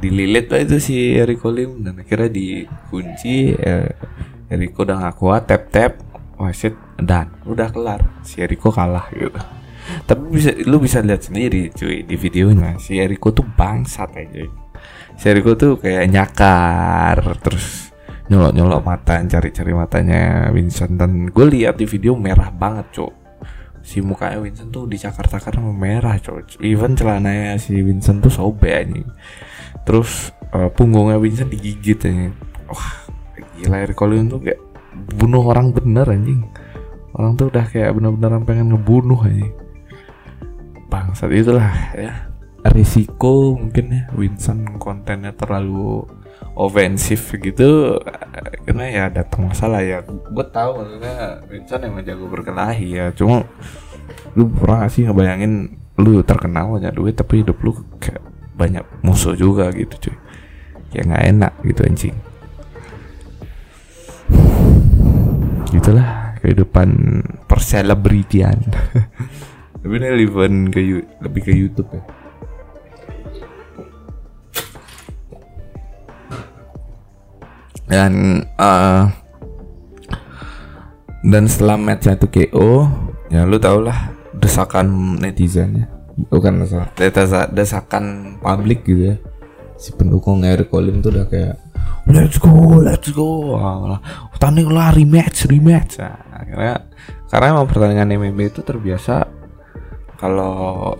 dililit 0.00 0.48
lah 0.48 0.60
itu 0.64 0.76
si 0.80 0.96
Eriko 1.12 1.52
Lim 1.52 1.84
dan 1.84 2.00
akhirnya 2.00 2.32
dikunci 2.32 3.52
eh, 3.52 3.92
Eriko 4.48 4.88
udah 4.88 4.96
gak 5.10 5.16
kuat 5.20 5.42
tap 5.44 5.68
tap 5.68 5.92
wasit 6.40 6.72
dan 6.96 7.28
udah 7.44 7.68
kelar. 7.68 8.00
Si 8.24 8.40
Eriko 8.40 8.72
kalah 8.72 9.12
gitu. 9.12 9.36
Tapi 10.08 10.22
bisa 10.32 10.56
lu 10.64 10.80
bisa 10.80 11.04
lihat 11.04 11.28
sendiri 11.28 11.68
cuy 11.76 12.00
di 12.08 12.16
videonya. 12.16 12.80
Si 12.80 12.96
Eriko 12.96 13.36
tuh 13.36 13.44
bangsat 13.44 14.10
aja 14.16 14.48
si 15.20 15.28
Eriko 15.28 15.52
tuh 15.52 15.76
kayak 15.76 16.08
nyakar 16.08 17.20
terus 17.44 17.92
nyolok 18.32 18.56
nyolok 18.56 18.80
mata 18.80 19.20
cari 19.20 19.52
cari 19.52 19.72
matanya 19.76 20.48
Vincent. 20.48 20.96
Dan 20.96 21.28
gue 21.28 21.46
lihat 21.46 21.76
di 21.76 21.84
video 21.84 22.16
merah 22.16 22.48
banget 22.48 22.88
cuy 22.96 23.19
si 23.80 24.04
mukanya 24.04 24.38
Vincent 24.42 24.70
tuh 24.70 24.84
dicakar-cakar 24.86 25.56
sama 25.56 25.72
merah 25.72 26.20
cuy 26.20 26.44
even 26.62 26.94
celananya 26.94 27.56
si 27.56 27.80
Vincent 27.80 28.20
tuh 28.20 28.32
sobek 28.32 28.86
nih 28.92 29.06
terus 29.88 30.30
uh, 30.52 30.68
punggungnya 30.68 31.16
Vincent 31.16 31.48
digigit 31.48 32.00
aja 32.04 32.28
wah 32.68 33.10
gila 33.60 33.76
Eric 33.84 33.96
Collins 33.96 34.32
tuh 34.32 34.40
kayak 34.40 34.60
bunuh 35.16 35.42
orang 35.46 35.70
bener 35.70 36.06
anjing. 36.08 36.44
Orang 37.10 37.34
tuh 37.34 37.50
udah 37.50 37.66
kayak 37.66 37.92
bener-bener 37.94 38.40
pengen 38.46 38.72
ngebunuh 38.74 39.18
aja 39.26 39.48
bangsat 40.90 41.30
itulah 41.30 41.70
ya. 41.94 42.26
Risiko 42.60 43.56
mungkin 43.56 43.86
ya 43.88 44.02
Vincent 44.12 44.76
kontennya 44.76 45.32
terlalu 45.32 46.04
ofensif 46.60 47.32
gitu 47.40 47.96
karena 48.68 48.84
ya 48.92 49.04
datang 49.08 49.48
masalah 49.48 49.80
ya. 49.80 50.04
Gue 50.04 50.46
tahu 50.52 50.84
maksudnya 50.84 51.40
Vincent 51.48 51.82
emang 51.88 52.04
jago 52.04 52.28
berkelahi 52.28 53.00
ya 53.00 53.06
cuma 53.16 53.48
lu 54.36 54.52
pernah 54.52 54.84
sih 54.92 55.08
ngebayangin 55.08 55.80
lu 55.96 56.20
terkenal 56.20 56.76
banyak 56.76 56.92
duit 56.92 57.16
tapi 57.16 57.40
hidup 57.40 57.56
lu 57.64 57.72
kayak 57.96 58.20
banyak 58.60 58.84
musuh 59.00 59.32
juga 59.32 59.72
gitu 59.72 60.08
cuy. 60.08 60.16
Ya 60.92 61.00
nggak 61.08 61.24
enak 61.32 61.52
gitu 61.64 61.80
anjing. 61.88 62.16
Gitulah 65.70 66.36
kehidupan 66.44 66.88
perselebritian. 67.48 68.58
Tapi 69.80 69.96
ini 69.96 70.08
lebih 70.12 70.68
ke 70.68 70.80
lebih 71.24 71.40
ke 71.40 71.52
YouTube 71.56 71.88
ya 71.88 72.19
dan 77.90 78.46
uh, 78.54 79.10
dan 81.26 81.44
setelah 81.50 81.76
match 81.76 82.06
itu 82.06 82.28
KO 82.30 82.86
ya 83.28 83.42
lu 83.44 83.58
tau 83.58 83.82
lah 83.82 84.14
desakan 84.38 85.18
netizennya 85.18 85.90
bukan 86.30 86.62
masalah 86.64 86.88
desakan 87.50 88.36
publik 88.38 88.86
gitu 88.86 89.14
ya. 89.14 89.16
Si 89.80 89.96
pendukung 89.96 90.44
Eric 90.44 90.68
Colin 90.68 91.00
tuh 91.00 91.08
udah 91.08 91.26
kayak 91.26 91.56
let's 92.06 92.36
go 92.36 92.78
let's 92.78 93.10
go. 93.10 93.56
Tanding 94.36 94.68
lah 94.70 94.92
rematch. 94.92 95.48
Rematch 95.48 96.00
akhirnya 96.30 96.84
karena 97.32 97.46
emang 97.56 97.66
pertandingan 97.68 98.12
MMA 98.20 98.52
itu 98.52 98.60
terbiasa 98.60 99.24
kalau 100.20 100.92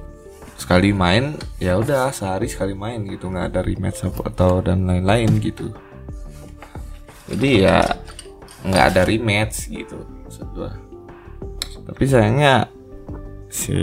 sekali 0.57 0.93
main 0.97 1.37
ya 1.61 1.77
udah 1.77 2.09
sehari 2.13 2.49
sekali 2.49 2.73
main 2.73 3.05
gitu. 3.05 3.29
Nggak 3.29 3.47
ada 3.53 3.61
rematch 3.61 4.09
atau 4.09 4.65
dan 4.65 4.89
lain-lain 4.89 5.29
gitu 5.45 5.71
jadi 7.31 7.51
ya 7.63 7.77
nggak 8.67 8.85
ada 8.93 9.03
rematch 9.07 9.73
gitu 9.73 9.97
maksud 10.27 10.47
tapi 11.87 12.03
sayangnya 12.07 12.69
si 13.51 13.75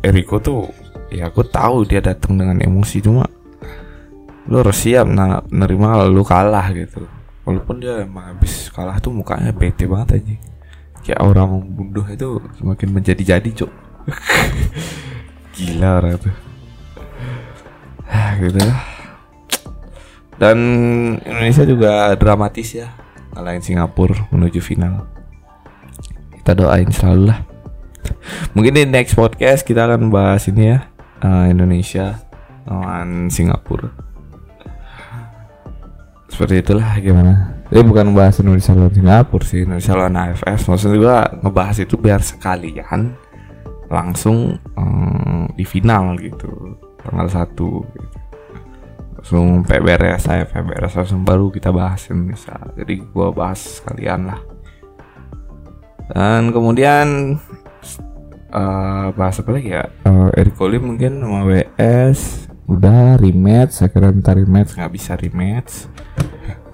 Eriko 0.00 0.38
tuh 0.38 0.70
ya 1.10 1.28
aku 1.28 1.42
tahu 1.42 1.82
dia 1.84 1.98
datang 1.98 2.38
dengan 2.38 2.62
emosi 2.62 3.02
cuma 3.02 3.26
lu 4.50 4.56
harus 4.62 4.78
siap 4.78 5.06
nah, 5.06 5.44
nerima 5.52 6.06
lu 6.10 6.26
kalah 6.26 6.72
gitu. 6.74 7.06
Walaupun 7.44 7.82
dia 7.82 8.02
emang 8.02 8.34
habis 8.34 8.70
kalah 8.70 8.98
tuh 9.02 9.14
mukanya 9.14 9.50
bete 9.50 9.86
banget 9.86 10.22
aja 10.22 10.36
kayak 11.00 11.20
orang 11.24 11.48
membunuh 11.64 12.04
itu 12.12 12.38
semakin 12.60 12.88
menjadi-jadi 12.92 13.50
cok 13.56 13.72
gila 15.56 15.88
orang 16.04 16.20
tuh. 16.20 16.34
Gitu. 18.40 18.58
ya 18.60 18.99
dan 20.40 20.56
Indonesia 21.20 21.68
juga 21.68 22.16
dramatis 22.16 22.72
ya 22.72 22.88
ngalahin 23.36 23.62
Singapura 23.62 24.26
menuju 24.32 24.58
final 24.64 25.06
kita 26.40 26.56
doain 26.56 26.88
selalu 26.88 27.30
lah 27.30 27.40
Mungkin 28.52 28.72
di 28.74 28.84
next 28.88 29.14
podcast 29.14 29.62
kita 29.62 29.86
akan 29.86 30.10
bahas 30.10 30.48
ini 30.50 30.74
ya 30.74 30.90
uh, 31.22 31.46
Indonesia 31.46 32.18
lawan 32.66 33.30
Singapura. 33.30 33.90
Seperti 36.30 36.62
itulah 36.62 36.98
gimana. 37.02 37.58
Ini 37.70 37.86
bukan 37.86 38.10
bahas 38.14 38.42
Indonesia 38.42 38.74
lawan 38.74 38.94
Singapura 38.94 39.44
sih, 39.46 39.62
Indonesia 39.62 39.94
lawan 39.94 40.16
AFF. 40.18 40.60
Maksudnya 40.66 40.96
juga 40.96 41.16
ngebahas 41.42 41.76
itu 41.82 41.94
biar 41.98 42.20
sekalian 42.22 43.14
langsung 43.90 44.58
um, 44.78 45.50
di 45.58 45.66
final 45.66 46.14
gitu 46.18 46.78
tanggal 47.02 47.26
1 47.26 47.54
gitu. 47.58 48.18
Langsung 49.20 49.60
beres 49.68 50.24
saya 50.24 50.48
beres 50.48 50.96
langsung 50.96 51.28
baru 51.28 51.52
kita 51.52 51.68
bahas 51.68 52.08
Indonesia 52.08 52.56
jadi 52.72 53.04
gue 53.04 53.28
bahas 53.36 53.60
sekalian 53.60 54.32
lah. 54.32 54.40
Dan 56.10 56.50
kemudian 56.50 57.38
uh, 58.50 59.06
bahas 59.14 59.38
apa 59.38 59.50
lagi 59.54 59.70
ya? 59.76 59.86
Uh, 60.08 60.32
Eric 60.34 60.58
mungkin 60.82 61.22
sama 61.22 61.46
WS 61.46 62.50
udah 62.66 63.20
rematch. 63.20 63.78
Saya 63.78 63.94
kira 63.94 64.10
ntar 64.10 64.38
rematch. 64.38 64.74
Nggak 64.74 64.92
bisa 64.94 65.14
rematch. 65.14 65.86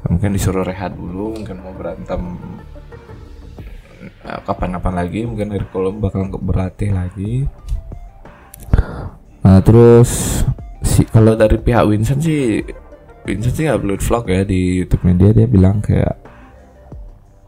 Mungkin 0.07 0.39
disuruh 0.39 0.63
rehat 0.63 0.97
dulu 0.97 1.37
mungkin 1.37 1.61
mau 1.61 1.75
berantem. 1.77 2.41
Uh, 4.25 4.41
kapan-kapan 4.49 4.95
lagi 5.05 5.21
mungkin 5.29 5.53
Cole 5.69 5.93
bakal 5.99 6.31
berlatih 6.33 6.97
lagi. 6.97 7.45
Nah 9.45 9.61
terus 9.61 10.43
si 10.97 11.05
kalau 11.05 11.37
dari 11.37 11.61
pihak 11.61 11.85
Vincent 11.85 12.25
sih 12.25 12.65
Vincent 13.29 13.53
sih 13.53 13.69
upload 13.69 14.01
vlog 14.01 14.25
ya 14.33 14.49
di 14.49 14.81
YouTube 14.81 15.05
media 15.05 15.37
dia 15.37 15.45
bilang 15.45 15.85
kayak 15.85 16.17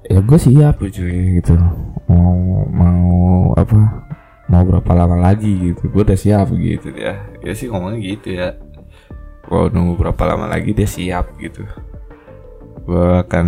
ya 0.05 0.21
gue 0.21 0.37
siap 0.37 0.77
cuy 0.85 1.41
gitu. 1.41 1.57
Mau 2.13 2.69
mau 2.69 3.09
apa 3.57 4.05
mau 4.53 4.63
berapa 4.69 4.93
lama 4.93 5.17
lagi 5.17 5.73
gitu. 5.73 5.89
Gue 5.89 6.05
udah 6.05 6.19
siap 6.21 6.53
gitu 6.53 6.93
ya 6.93 7.17
ya 7.41 7.53
sih 7.57 7.73
ngomongnya 7.73 8.01
gitu 8.05 8.29
ya. 8.37 8.53
Gue 9.49 9.73
nunggu 9.73 9.97
berapa 9.97 10.23
lama 10.29 10.53
lagi 10.53 10.77
dia 10.77 10.85
siap 10.85 11.33
gitu. 11.41 11.65
Gue 12.85 13.25
akan 13.25 13.47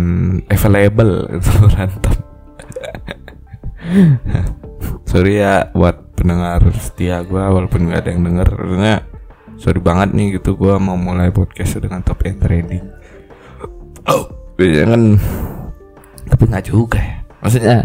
available 0.49 1.29
untuk 1.29 1.53
berantem. 1.69 2.15
Sorry 5.09 5.45
ya 5.45 5.69
buat 5.77 6.17
pendengar 6.17 6.65
setia 6.73 7.21
gue 7.21 7.37
walaupun 7.37 7.93
gak 7.93 8.01
ada 8.01 8.09
yang 8.17 8.25
denger. 8.25 8.49
Karena 8.49 9.10
sorry 9.61 9.77
banget 9.77 10.17
nih 10.17 10.41
gitu 10.41 10.57
gue 10.57 10.73
mau 10.81 10.97
mulai 10.97 11.29
podcast 11.29 11.77
dengan 11.77 12.01
top 12.01 12.25
end 12.25 12.41
trading 12.41 12.83
oh 14.09 14.41
biasanya 14.61 14.87
kan? 14.93 15.03
Tapi 16.29 16.43
nggak 16.47 16.65
juga 16.69 16.99
ya. 17.01 17.17
Maksudnya? 17.41 17.77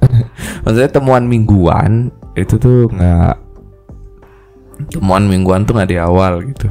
Maksudnya 0.64 0.90
temuan 0.92 1.24
mingguan 1.24 2.12
itu 2.36 2.56
tuh 2.60 2.88
nggak 2.92 3.34
temuan 4.96 5.24
mingguan 5.28 5.64
tuh 5.64 5.76
nggak 5.76 5.90
di 5.90 5.98
awal 6.00 6.44
gitu. 6.44 6.68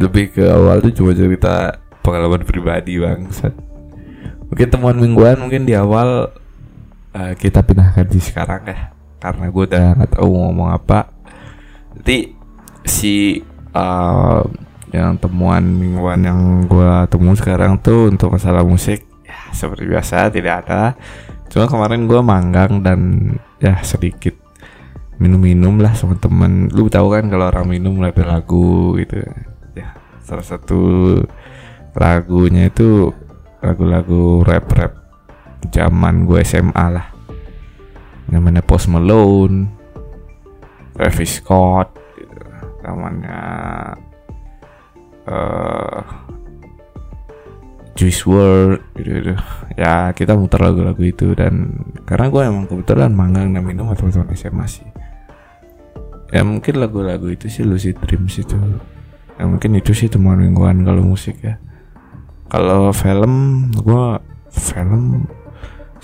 Lebih 0.00 0.36
ke 0.36 0.44
awal 0.44 0.80
tuh 0.84 0.92
cuma 0.92 1.16
cerita 1.16 1.80
pengalaman 2.04 2.46
pribadi 2.46 3.02
bang 3.02 3.26
mungkin 4.46 4.68
temuan 4.70 4.94
mingguan 4.94 5.42
mungkin 5.42 5.66
di 5.66 5.74
awal 5.74 6.30
uh, 7.10 7.34
kita 7.34 7.66
pindahkan 7.66 8.06
di 8.08 8.20
sekarang 8.20 8.62
ya. 8.68 8.94
Karena 9.16 9.48
gue 9.48 9.64
udah 9.64 9.84
nggak 10.00 10.12
tahu 10.20 10.28
ngomong 10.28 10.70
apa. 10.72 11.08
Jadi 11.96 12.35
si 12.86 13.42
uh, 13.74 14.40
yang 14.94 15.18
temuan 15.18 15.60
mingguan 15.66 16.22
yang 16.24 16.40
gue 16.64 16.92
temu 17.10 17.34
sekarang 17.36 17.82
tuh 17.82 18.08
untuk 18.08 18.32
masalah 18.32 18.62
musik 18.64 19.04
ya 19.26 19.50
seperti 19.52 19.84
biasa 19.84 20.30
tidak 20.32 20.64
ada. 20.64 20.94
Cuma 21.50 21.66
kemarin 21.66 22.06
gue 22.06 22.20
manggang 22.22 22.80
dan 22.80 23.00
ya 23.60 23.82
sedikit 23.82 24.32
minum-minum 25.18 25.82
lah 25.82 25.92
sama 25.92 26.16
temen. 26.16 26.70
Lu 26.72 26.86
tahu 26.86 27.12
kan 27.12 27.28
kalau 27.28 27.50
orang 27.50 27.66
minum 27.68 27.98
ada 28.00 28.24
lagu 28.24 28.96
gitu 28.96 29.20
ya 29.76 29.92
salah 30.26 30.42
satu 30.42 30.80
lagunya 31.94 32.66
itu 32.66 33.14
lagu-lagu 33.62 34.42
rap-rap 34.42 34.94
zaman 35.74 36.24
gue 36.24 36.40
SMA 36.46 36.86
lah. 36.90 37.06
Namanya 38.26 38.62
Post 38.62 38.90
Malone 38.90 39.70
Travis 40.96 41.38
Scott 41.38 42.05
namanya 42.86 43.38
uh, 45.26 46.00
Juice 47.96 48.28
WRLD 48.28 48.80
gitu, 49.00 49.10
gitu. 49.24 49.34
Ya 49.80 50.12
kita 50.12 50.36
muter 50.36 50.60
lagu-lagu 50.60 51.00
itu 51.00 51.32
dan 51.32 51.80
karena 52.04 52.28
gue 52.28 52.42
emang 52.44 52.64
kebetulan 52.68 53.10
manggang 53.10 53.50
dan 53.56 53.64
minum 53.64 53.88
atau 53.88 54.12
teman 54.12 54.30
SMA 54.36 54.68
sih. 54.68 54.86
Ya 56.30 56.44
mungkin 56.44 56.76
lagu-lagu 56.76 57.32
itu 57.32 57.48
sih 57.48 57.64
Lucid 57.64 57.96
Dreams 58.04 58.36
itu. 58.36 58.60
Ya 59.40 59.44
mungkin 59.48 59.80
itu 59.80 59.96
sih 59.96 60.12
temuan 60.12 60.44
mingguan 60.44 60.84
kalau 60.84 61.02
musik 61.02 61.40
ya. 61.40 61.56
Kalau 62.52 62.92
film 62.92 63.66
gue 63.72 64.06
film 64.52 65.26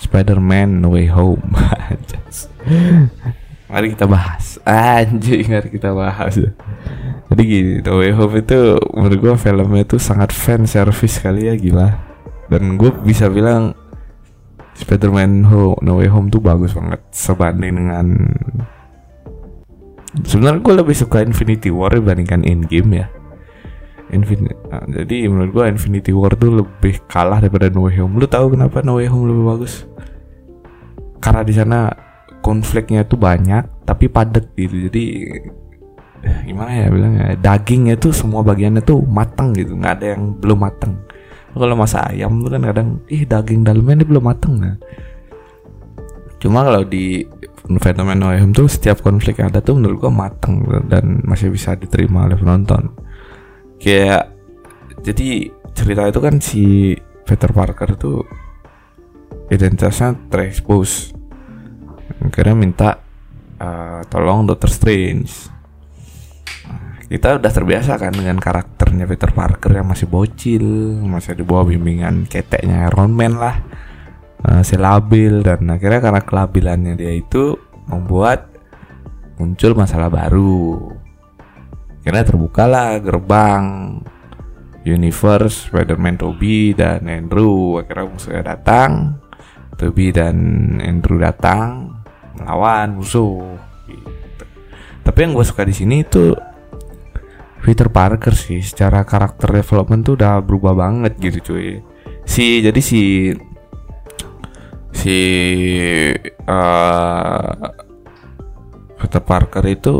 Spider-Man 0.01 0.83
Way 0.89 1.07
Home 1.13 1.45
Mari 3.73 3.97
kita 3.97 4.05
bahas 4.05 4.61
Anjir 4.69 5.41
mari 5.49 5.69
kita 5.73 5.97
bahas 5.97 6.37
Jadi 7.33 7.41
gini 7.41 7.73
No 7.81 7.97
Way 7.97 8.13
Home 8.13 8.35
itu 8.37 8.77
Menurut 8.93 9.17
gue 9.17 9.33
filmnya 9.41 9.81
itu 9.81 9.97
sangat 9.97 10.29
fan 10.29 10.69
service 10.69 11.17
kali 11.17 11.49
ya 11.49 11.57
gila 11.57 11.89
Dan 12.53 12.77
gue 12.77 12.93
bisa 13.01 13.33
bilang 13.33 13.73
Spider-Man 14.77 15.49
No 15.81 15.93
Way 15.97 16.09
Home 16.13 16.29
tuh 16.29 16.37
bagus 16.37 16.77
banget 16.77 17.01
Sebanding 17.09 17.73
dengan 17.73 18.07
Sebenarnya 20.21 20.61
gue 20.61 20.73
lebih 20.77 20.93
suka 20.93 21.25
Infinity 21.25 21.73
War 21.73 21.97
dibandingkan 21.97 22.45
Endgame 22.45 23.01
ya 23.01 23.09
Infinity, 24.13 24.53
nah, 24.69 24.85
jadi 24.85 25.25
menurut 25.25 25.51
gue 25.57 25.63
Infinity 25.73 26.13
War 26.13 26.37
tuh 26.37 26.61
lebih 26.61 27.01
kalah 27.09 27.41
daripada 27.41 27.73
No 27.73 27.89
Way 27.89 27.97
Home. 27.97 28.21
Lu 28.21 28.29
tahu 28.29 28.53
kenapa 28.53 28.85
No 28.85 29.01
Way 29.01 29.09
Home 29.09 29.25
lebih 29.25 29.43
bagus? 29.49 29.89
Karena 31.17 31.41
di 31.41 31.53
sana 31.57 31.89
konfliknya 32.43 33.07
tuh 33.07 33.15
banyak 33.15 33.87
tapi 33.87 34.11
padat 34.11 34.51
gitu. 34.53 34.91
Jadi 34.91 35.03
eh, 36.27 36.39
gimana 36.43 36.71
ya 36.75 36.87
bilangnya 36.91 37.39
dagingnya 37.39 37.95
tuh 37.95 38.11
semua 38.11 38.43
bagiannya 38.43 38.83
tuh 38.83 38.99
matang 39.07 39.55
gitu 39.55 39.79
nggak 39.79 39.93
ada 39.99 40.05
yang 40.15 40.35
belum 40.39 40.59
matang 40.59 40.99
kalau 41.53 41.77
masa 41.77 42.09
ayam 42.09 42.41
tuh 42.41 42.49
kan 42.49 42.63
kadang 42.65 42.89
ih 43.11 43.27
daging 43.27 43.61
dalamnya 43.61 44.01
ini 44.01 44.05
belum 44.07 44.23
matang 44.23 44.53
nah 44.57 44.75
cuma 46.39 46.63
kalau 46.63 46.87
di 46.87 47.27
fenomena 47.79 48.35
ayam 48.35 48.51
tuh 48.51 48.67
setiap 48.67 48.99
konflik 48.99 49.39
yang 49.39 49.51
ada 49.51 49.63
tuh 49.63 49.79
menurut 49.79 50.03
gua 50.03 50.11
matang 50.11 50.67
dan 50.91 51.23
masih 51.23 51.47
bisa 51.47 51.79
diterima 51.79 52.27
oleh 52.27 52.35
penonton. 52.35 52.91
Kayak 53.79 54.35
jadi 55.03 55.47
cerita 55.71 56.03
itu 56.11 56.19
kan 56.19 56.35
si 56.43 56.63
Peter 57.23 57.49
Parker 57.51 57.95
tuh 57.95 58.27
identitasnya 59.47 60.15
terekspos 60.27 61.15
akhirnya 62.23 62.55
minta 62.55 62.89
uh, 63.59 64.01
tolong 64.07 64.47
Doctor 64.47 64.71
Strange. 64.71 65.51
Kita 67.03 67.37
udah 67.37 67.51
terbiasa 67.53 67.99
kan 68.01 68.09
dengan 68.09 68.41
karakternya 68.41 69.05
Peter 69.05 69.29
Parker 69.29 69.77
yang 69.77 69.85
masih 69.85 70.09
bocil 70.09 70.65
masih 71.05 71.37
di 71.37 71.45
bawah 71.45 71.69
bimbingan 71.69 72.25
keteknya 72.25 72.89
Iron 72.89 73.13
Man 73.13 73.37
lah. 73.37 73.61
Masih 74.43 74.81
labil 74.81 75.45
dan 75.45 75.69
akhirnya 75.69 76.01
karena 76.01 76.21
kelabilannya 76.25 76.93
dia 76.97 77.13
itu 77.13 77.53
membuat 77.85 78.49
muncul 79.37 79.77
masalah 79.77 80.09
baru. 80.09 80.89
Akhirnya 82.01 82.25
terbukalah 82.27 82.99
gerbang 82.99 83.63
universe 84.83 85.71
Spider-Man 85.71 86.19
Toby 86.19 86.75
dan 86.75 87.07
Andrew. 87.07 87.79
Akhirnya 87.79 88.09
musuhnya 88.09 88.43
datang 88.43 89.21
Toby 89.77 90.11
dan 90.11 90.35
Andrew 90.81 91.21
datang 91.21 92.02
melawan 92.39 92.99
musuh 92.99 93.57
gitu. 93.87 94.43
tapi 95.05 95.17
yang 95.23 95.31
gue 95.35 95.45
suka 95.45 95.63
di 95.67 95.75
sini 95.75 96.01
itu 96.01 96.33
Peter 97.63 97.87
Parker 97.87 98.35
sih 98.35 98.59
secara 98.59 99.07
karakter 99.07 99.47
development 99.63 100.03
tuh 100.03 100.13
udah 100.19 100.43
berubah 100.43 100.75
banget 100.75 101.15
gitu 101.15 101.55
cuy. 101.55 101.79
Si 102.27 102.59
jadi 102.59 102.75
si 102.83 103.31
si 104.91 105.17
uh, 106.43 107.55
Peter 108.99 109.23
Parker 109.23 109.63
itu 109.63 109.95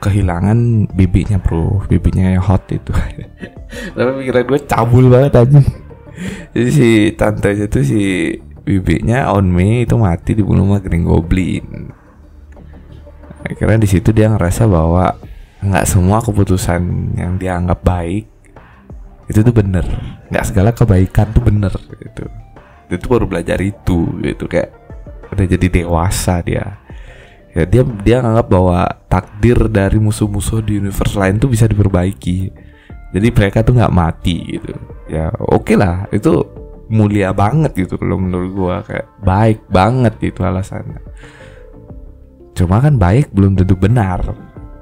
kehilangan 0.00 0.88
bibinya 0.96 1.36
bro. 1.36 1.84
Bibinya 1.84 2.32
yang 2.32 2.40
hot 2.40 2.64
itu. 2.72 2.96
Tapi 4.00 4.10
pikiran 4.24 4.48
gue 4.48 4.60
cabul 4.64 5.12
banget 5.12 5.36
aja 5.36 5.60
jadi 6.52 6.70
si 6.70 6.88
tante 7.14 7.50
itu 7.56 7.80
si 7.86 8.02
bibiknya 8.70 9.26
on 9.34 9.50
me 9.50 9.82
itu 9.82 9.98
mati 9.98 10.38
dibunuh 10.38 10.62
sama 10.62 10.78
Green 10.78 11.02
Goblin. 11.02 11.90
Akhirnya 13.42 13.82
di 13.82 13.88
situ 13.90 14.14
dia 14.14 14.30
ngerasa 14.30 14.70
bahwa 14.70 15.18
nggak 15.60 15.86
semua 15.90 16.22
keputusan 16.22 17.12
yang 17.18 17.36
dia 17.36 17.58
anggap 17.58 17.82
baik 17.82 18.30
itu 19.30 19.46
tuh 19.46 19.54
bener. 19.54 19.86
Nggak 20.30 20.44
segala 20.50 20.70
kebaikan 20.74 21.30
tuh 21.30 21.42
bener 21.42 21.70
gitu. 21.98 22.26
Itu 22.90 23.06
baru 23.06 23.30
belajar 23.30 23.58
itu 23.62 24.18
gitu. 24.22 24.50
Kayak 24.50 24.74
udah 25.30 25.46
jadi 25.46 25.66
dewasa 25.82 26.42
dia. 26.42 26.82
Ya 27.54 27.66
dia 27.66 27.82
dia 27.82 28.22
nganggap 28.22 28.46
bahwa 28.50 28.86
takdir 29.10 29.70
dari 29.70 29.98
musuh-musuh 29.98 30.62
di 30.62 30.78
universe 30.82 31.14
lain 31.18 31.38
tuh 31.38 31.50
bisa 31.50 31.70
diperbaiki. 31.70 32.50
Jadi 33.10 33.26
mereka 33.34 33.62
tuh 33.66 33.74
nggak 33.78 33.94
mati 33.94 34.58
gitu. 34.58 34.74
Ya 35.06 35.30
oke 35.38 35.66
okay 35.70 35.76
lah. 35.78 36.10
Itu 36.10 36.46
mulia 36.90 37.30
banget 37.30 37.72
gitu 37.86 37.94
kalau 37.96 38.18
menurut 38.18 38.50
gua. 38.52 38.76
Kayak 38.82 39.06
baik 39.22 39.60
banget 39.70 40.14
itu 40.20 40.42
alasannya. 40.42 41.00
Cuma 42.58 42.82
kan 42.82 42.98
baik 42.98 43.30
belum 43.32 43.56
tentu 43.56 43.78
benar. 43.78 44.20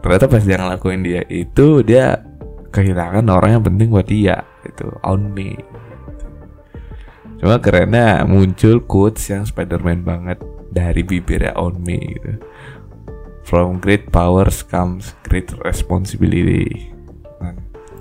Ternyata 0.00 0.26
pas 0.26 0.42
dia 0.42 0.58
ngelakuin 0.58 1.04
dia 1.04 1.22
itu 1.28 1.84
dia 1.84 2.24
kehilangan 2.72 3.28
orang 3.28 3.60
yang 3.60 3.64
penting 3.64 3.88
buat 3.92 4.08
dia 4.08 4.42
itu 4.64 4.88
on 5.04 5.30
me. 5.30 5.54
Cuma 7.38 7.62
kerennya 7.62 8.26
muncul 8.26 8.82
quotes 8.82 9.30
yang 9.30 9.46
Spider-Man 9.46 10.02
banget 10.02 10.42
dari 10.74 11.06
bibirnya 11.06 11.54
on 11.54 11.78
me 11.78 11.98
gitu. 12.18 12.34
From 13.46 13.80
great 13.80 14.10
powers 14.10 14.60
comes 14.66 15.14
great 15.24 15.48
responsibility. 15.62 16.92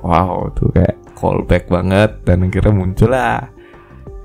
Wow 0.01 0.53
tuh 0.57 0.73
kayak 0.73 0.97
callback 1.17 1.69
banget 1.69 2.21
dan 2.25 2.45
akhirnya 2.45 2.73
muncul 2.73 3.09
lah 3.09 3.49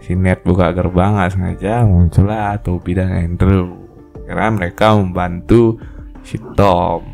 si 0.02 0.18
Ned 0.18 0.42
buka 0.42 0.74
gerbang 0.74 1.14
nggak 1.14 1.32
sengaja 1.32 1.86
muncul 1.86 2.26
lah 2.26 2.58
Toby 2.58 2.98
dan 2.98 3.14
Andrew. 3.14 3.78
Karena 4.26 4.50
mereka 4.50 4.98
membantu 4.98 5.78
si 6.26 6.38
Tom. 6.58 7.06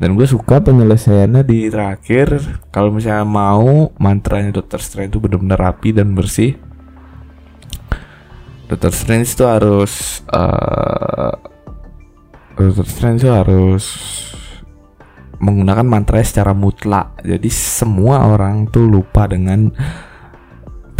Dan 0.00 0.16
gue 0.16 0.24
suka 0.24 0.64
penyelesaiannya 0.64 1.42
di 1.44 1.68
terakhir. 1.68 2.40
Kalau 2.72 2.88
misalnya 2.88 3.28
mau 3.28 3.92
mantranya 4.00 4.48
Doctor 4.48 4.80
Strange 4.80 5.12
itu 5.12 5.20
benar-benar 5.20 5.60
rapi 5.60 5.92
dan 5.92 6.16
bersih. 6.16 6.56
Doctor 8.70 8.94
Strange 8.96 9.28
itu 9.28 9.44
harus 9.44 10.24
uh, 10.32 11.36
Doctor 12.56 12.86
Strange 12.88 13.26
itu 13.26 13.32
harus 13.34 13.84
menggunakan 15.36 15.84
mantra 15.84 16.24
secara 16.24 16.56
mutlak. 16.56 17.20
Jadi 17.20 17.48
semua 17.52 18.24
orang 18.24 18.68
tuh 18.72 18.88
lupa 18.88 19.28
dengan 19.28 19.68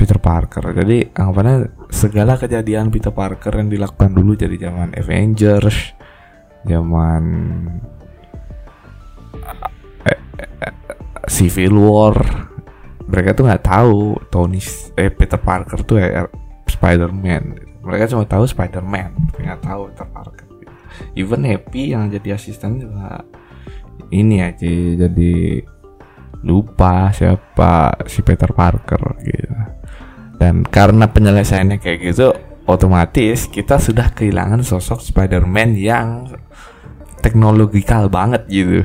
Peter 0.01 0.17
Parker. 0.17 0.73
Jadi 0.73 1.13
anggapannya 1.13 1.69
segala 1.93 2.41
kejadian 2.41 2.89
Peter 2.89 3.13
Parker 3.13 3.53
yang 3.61 3.69
dilakukan 3.69 4.17
dulu 4.17 4.33
jadi 4.33 4.57
zaman 4.57 4.97
Avengers 4.97 5.93
zaman 6.65 7.23
Civil 11.29 11.77
War 11.77 12.17
mereka 13.05 13.37
tuh 13.37 13.45
nggak 13.45 13.65
tahu 13.65 14.17
Tony 14.33 14.61
eh 14.97 15.13
Peter 15.13 15.37
Parker 15.37 15.85
tuh 15.85 16.01
ya 16.01 16.25
Spider-Man. 16.65 17.69
Mereka 17.85 18.09
cuma 18.17 18.25
tahu 18.25 18.49
Spider-Man 18.49 19.37
nggak 19.37 19.61
tahu 19.61 19.93
Peter 19.93 20.09
Parker. 20.09 20.49
Even 21.13 21.45
Happy 21.45 21.93
yang 21.93 22.09
jadi 22.09 22.41
asisten 22.41 22.81
juga 22.81 23.21
ini 24.11 24.41
aja 24.41 24.67
jadi 25.07 25.63
lupa 26.41 27.13
siapa 27.13 28.01
si 28.09 28.25
Peter 28.25 28.49
Parker 28.57 29.21
gitu 29.21 29.80
dan 30.41 30.65
karena 30.65 31.05
penyelesaiannya 31.13 31.77
kayak 31.85 31.99
gitu 32.01 32.33
otomatis 32.65 33.45
kita 33.53 33.77
sudah 33.77 34.09
kehilangan 34.17 34.65
sosok 34.65 35.05
Spider-Man 35.05 35.77
yang 35.77 36.33
teknologikal 37.21 38.09
banget 38.09 38.49
gitu. 38.49 38.81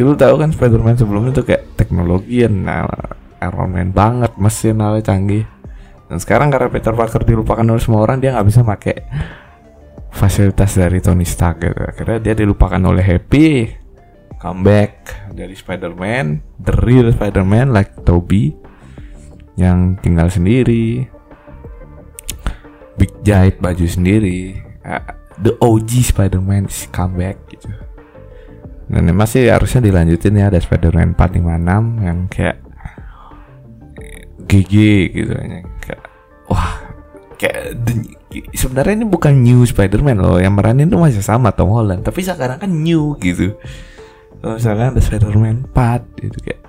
Lu 0.00 0.16
tahu 0.16 0.40
kan 0.40 0.50
Spider-Man 0.50 0.96
sebelumnya 0.96 1.36
tuh 1.36 1.44
kayak 1.44 1.76
teknologi 1.76 2.40
nah, 2.48 2.88
Iron 3.44 3.76
Man 3.76 3.92
banget, 3.92 4.32
mesin 4.40 4.80
awalnya 4.80 5.12
canggih. 5.12 5.44
Dan 6.08 6.16
sekarang 6.16 6.48
karena 6.48 6.72
Peter 6.72 6.96
Parker 6.96 7.20
dilupakan 7.20 7.64
oleh 7.64 7.82
semua 7.82 8.00
orang, 8.00 8.24
dia 8.24 8.32
nggak 8.32 8.48
bisa 8.48 8.64
pakai 8.64 8.96
fasilitas 10.08 10.80
dari 10.80 11.04
Tony 11.04 11.28
Stark 11.28 11.60
gitu. 11.60 11.84
Akhirnya 11.84 12.18
dia 12.24 12.34
dilupakan 12.34 12.80
oleh 12.80 13.04
Happy, 13.04 13.68
comeback 14.40 15.12
dari 15.36 15.52
Spider-Man, 15.52 16.40
the 16.64 16.74
real 16.80 17.12
Spider-Man 17.12 17.76
like 17.76 17.92
Toby 18.08 18.63
yang 19.54 19.98
tinggal 20.02 20.28
sendiri, 20.30 21.06
Big 22.94 23.10
jahit 23.26 23.58
baju 23.58 23.86
sendiri. 23.90 24.62
Uh, 24.86 25.02
the 25.42 25.58
OG 25.58 26.14
Spider-Man 26.14 26.70
is 26.70 26.86
comeback 26.94 27.42
gitu. 27.50 27.66
Dan 28.86 29.10
masih 29.16 29.50
harusnya 29.50 29.82
dilanjutin 29.82 30.38
ya 30.38 30.52
ada 30.52 30.62
Spider-Man 30.62 31.18
456 31.18 32.06
yang 32.06 32.18
kayak 32.30 32.64
GG 34.44 34.74
gitu 35.10 35.32
ya 35.32 35.60
kayak 35.82 36.00
wah 36.52 36.70
kayak 37.40 37.74
sebenarnya 38.54 39.02
ini 39.02 39.06
bukan 39.08 39.32
new 39.40 39.64
Spider-Man 39.64 40.20
loh 40.20 40.38
yang 40.38 40.54
meranin 40.54 40.86
itu 40.86 40.98
masih 41.00 41.24
sama 41.24 41.50
Tom 41.50 41.72
Holland 41.72 42.04
tapi 42.04 42.22
sekarang 42.22 42.60
kan 42.60 42.70
new 42.70 43.16
gitu 43.18 43.56
kalau 44.38 44.60
misalkan 44.60 44.92
ada 44.92 45.00
Spider-Man 45.00 45.72
4 45.72 46.20
gitu 46.20 46.38
kayak 46.44 46.60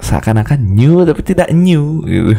seakan-akan 0.00 0.60
new 0.60 1.04
tapi 1.04 1.20
tidak 1.22 1.48
new 1.52 2.04
gitu. 2.04 2.32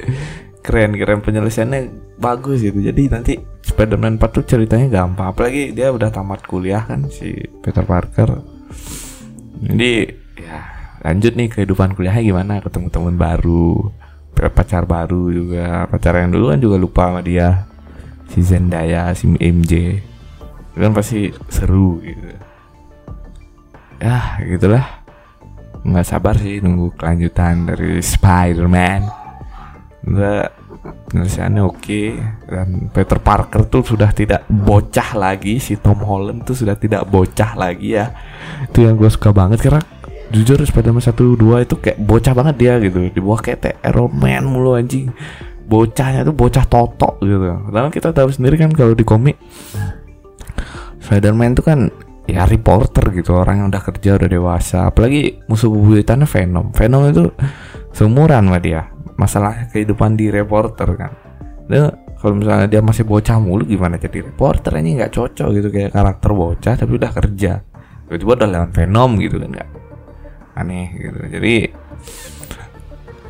Keren 0.64 0.92
keren 0.92 1.24
penyelesaiannya 1.24 2.14
bagus 2.20 2.60
gitu. 2.60 2.84
Jadi 2.84 3.08
nanti 3.08 3.32
Spider-Man 3.64 4.20
4 4.20 4.28
tuh 4.28 4.44
ceritanya 4.44 4.92
gampang. 4.92 5.32
Apalagi 5.32 5.72
dia 5.72 5.88
udah 5.88 6.12
tamat 6.12 6.44
kuliah 6.44 6.84
kan 6.84 7.08
si 7.08 7.32
Peter 7.64 7.80
Parker. 7.80 8.44
Jadi 9.64 9.92
ya 10.36 10.60
lanjut 11.00 11.32
nih 11.32 11.48
kehidupan 11.48 11.96
kuliahnya 11.96 12.22
gimana? 12.22 12.52
Ketemu 12.60 12.92
teman 12.92 13.16
baru 13.16 13.88
pacar 14.36 14.84
baru 14.84 15.32
juga. 15.32 15.88
Pacar 15.88 16.20
yang 16.20 16.36
dulu 16.36 16.52
kan 16.52 16.60
juga 16.60 16.76
lupa 16.76 17.02
sama 17.08 17.24
dia. 17.24 17.64
Si 18.28 18.44
Zendaya 18.44 19.10
si 19.16 19.32
MJ 19.32 20.04
itu 20.70 20.78
kan 20.78 20.94
pasti 20.94 21.28
seru 21.50 21.98
gitu. 22.00 22.30
Ya 24.00 24.38
gitulah 24.44 24.99
nggak 25.80 26.06
sabar 26.06 26.36
sih 26.36 26.60
nunggu 26.60 26.92
kelanjutan 26.96 27.68
dari 27.68 28.00
Spider-Man. 28.04 29.02
Udah 30.06 30.48
penyelesaiannya 31.08 31.62
oke. 31.64 32.02
Dan 32.48 32.88
Peter 32.92 33.18
Parker 33.20 33.68
tuh 33.68 33.84
sudah 33.84 34.12
tidak 34.12 34.44
bocah 34.48 35.16
lagi. 35.16 35.60
Si 35.60 35.76
Tom 35.80 36.00
Holland 36.04 36.44
tuh 36.44 36.56
sudah 36.56 36.76
tidak 36.76 37.08
bocah 37.08 37.56
lagi 37.56 37.96
ya. 37.96 38.12
Itu 38.68 38.84
yang 38.84 38.96
gue 38.96 39.08
suka 39.08 39.32
banget. 39.32 39.60
Karena 39.64 39.80
jujur 40.30 40.60
Spider-Man 40.62 41.02
1 41.02 41.16
2 41.16 41.66
itu 41.66 41.74
kayak 41.80 41.98
bocah 42.00 42.32
banget 42.36 42.54
dia 42.60 42.74
gitu. 42.80 43.08
Di 43.08 43.20
bawah 43.20 43.40
kayak 43.40 43.80
Iron 43.84 44.12
Man 44.12 44.44
mulu 44.48 44.76
anjing. 44.76 45.12
Bocahnya 45.70 46.26
tuh 46.26 46.34
bocah 46.34 46.64
totok 46.66 47.22
gitu. 47.24 47.46
Karena 47.70 47.88
kita 47.88 48.10
tahu 48.12 48.28
sendiri 48.32 48.58
kan 48.60 48.72
kalau 48.72 48.92
di 48.92 49.04
komik 49.06 49.40
Spider-Man 51.00 51.56
tuh 51.56 51.64
kan 51.64 51.78
ya 52.34 52.46
reporter 52.46 53.10
gitu 53.14 53.34
orang 53.36 53.64
yang 53.64 53.68
udah 53.68 53.82
kerja 53.82 54.16
udah 54.16 54.28
dewasa. 54.30 54.78
Apalagi 54.90 55.42
musuh 55.50 55.68
bubuyutannya 55.70 56.26
Venom. 56.26 56.70
Venom 56.70 57.02
itu 57.10 57.24
seumuran 57.94 58.46
sama 58.46 58.58
dia. 58.62 58.90
Masalah 59.18 59.68
kehidupan 59.68 60.16
di 60.16 60.32
reporter 60.32 60.88
kan. 60.96 61.12
Dia 61.68 61.90
kalau 62.20 62.36
misalnya 62.36 62.68
dia 62.68 62.80
masih 62.84 63.08
bocah 63.08 63.40
mulu 63.40 63.64
gimana 63.64 63.96
jadi 63.96 64.26
reporter? 64.28 64.76
Ini 64.76 65.00
nggak 65.00 65.12
cocok 65.12 65.48
gitu 65.56 65.68
kayak 65.72 65.90
karakter 65.96 66.30
bocah 66.32 66.74
tapi 66.76 66.92
udah 66.94 67.10
kerja. 67.10 67.52
Tiba-tiba 68.08 68.32
udah 68.42 68.48
lewat 68.48 68.70
Venom 68.74 69.10
gitu 69.18 69.36
kan 69.40 69.50
nggak 69.50 69.70
aneh 70.56 70.88
gitu. 70.98 71.18
Jadi 71.30 71.54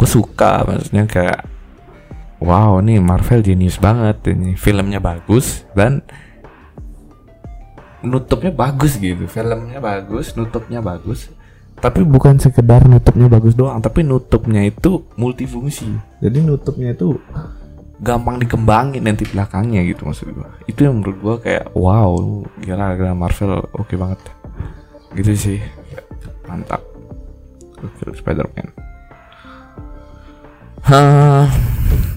gue 0.01 0.09
suka 0.09 0.65
maksudnya 0.65 1.05
kayak 1.05 1.45
wow 2.41 2.81
nih 2.81 2.99
Marvel 3.05 3.45
genius 3.45 3.77
banget 3.77 4.33
ini 4.33 4.57
filmnya 4.57 4.97
bagus 4.97 5.69
dan 5.77 6.01
nutupnya 8.05 8.53
bagus 8.53 8.97
gitu. 8.97 9.29
Filmnya 9.29 9.79
bagus 9.81 10.33
nutupnya 10.37 10.81
bagus. 10.81 11.29
Tapi 11.81 12.05
bukan 12.05 12.37
sekedar 12.37 12.85
nutupnya 12.85 13.33
bagus 13.33 13.57
doang 13.57 13.81
tapi 13.81 14.05
nutupnya 14.05 14.61
itu 14.69 15.05
multifungsi. 15.17 15.89
Jadi 16.21 16.45
nutupnya 16.45 16.93
itu 16.93 17.17
gampang 18.01 18.41
dikembangin 18.41 19.05
nanti 19.05 19.25
belakangnya 19.29 19.85
gitu 19.89 20.05
maksud 20.09 20.33
gua. 20.33 20.49
Itu 20.69 20.85
yang 20.89 21.01
menurut 21.01 21.17
gua 21.21 21.35
kayak 21.41 21.73
wow 21.73 22.45
gila 22.61 22.97
gila 22.97 23.13
Marvel 23.17 23.65
oke 23.73 23.89
okay 23.89 23.97
banget. 23.97 24.21
Gitu 25.17 25.33
sih. 25.37 25.59
Mantap. 26.45 26.85
Oke 27.81 28.13
Spider-Man. 28.13 28.69
Hah, 30.85 31.49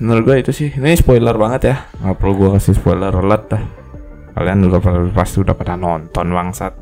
menurut 0.04 0.24
gua 0.28 0.36
itu 0.40 0.52
sih. 0.52 0.72
Ini 0.76 1.00
spoiler 1.00 1.36
banget 1.40 1.62
ya. 1.72 1.76
Nggak 2.04 2.16
perlu 2.20 2.34
gua 2.36 2.50
kasih 2.60 2.76
spoiler 2.76 3.16
alert 3.16 3.48
dah 3.48 3.83
kalian 4.34 4.66
udah 4.66 4.82
pasti 5.14 5.42
udah 5.42 5.54
pada 5.54 5.78
nonton 5.78 6.34
bangsat. 6.34 6.74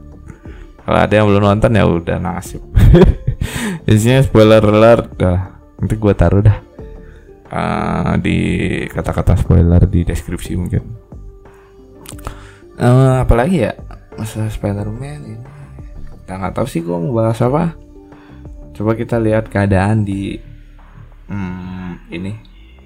Kalau 0.82 1.00
ada 1.00 1.14
yang 1.14 1.28
belum 1.30 1.44
nonton 1.46 1.78
ya 1.78 1.84
udah 1.86 2.18
nasib. 2.18 2.64
Isinya 3.92 4.24
spoiler 4.24 4.64
alert. 4.64 5.14
Dah 5.20 5.40
nanti 5.78 5.96
gue 5.98 6.14
taruh 6.16 6.42
dah. 6.42 6.58
Uh, 7.52 8.16
di 8.24 8.38
kata-kata 8.88 9.36
spoiler 9.36 9.84
di 9.84 10.08
deskripsi 10.08 10.52
mungkin. 10.56 10.84
Uh, 12.80 13.22
apalagi 13.22 13.68
ya? 13.68 13.76
Masa 14.16 14.48
Spider-Man 14.48 15.20
ini. 15.28 15.44
Kita 16.24 16.40
nggak 16.40 16.56
tahu 16.56 16.68
sih 16.68 16.82
gue 16.82 16.96
mau 16.96 17.12
bahas 17.12 17.38
apa. 17.44 17.76
Coba 18.72 18.96
kita 18.96 19.20
lihat 19.20 19.52
keadaan 19.52 20.08
di 20.08 20.40
hmm, 21.28 22.10
ini. 22.10 22.34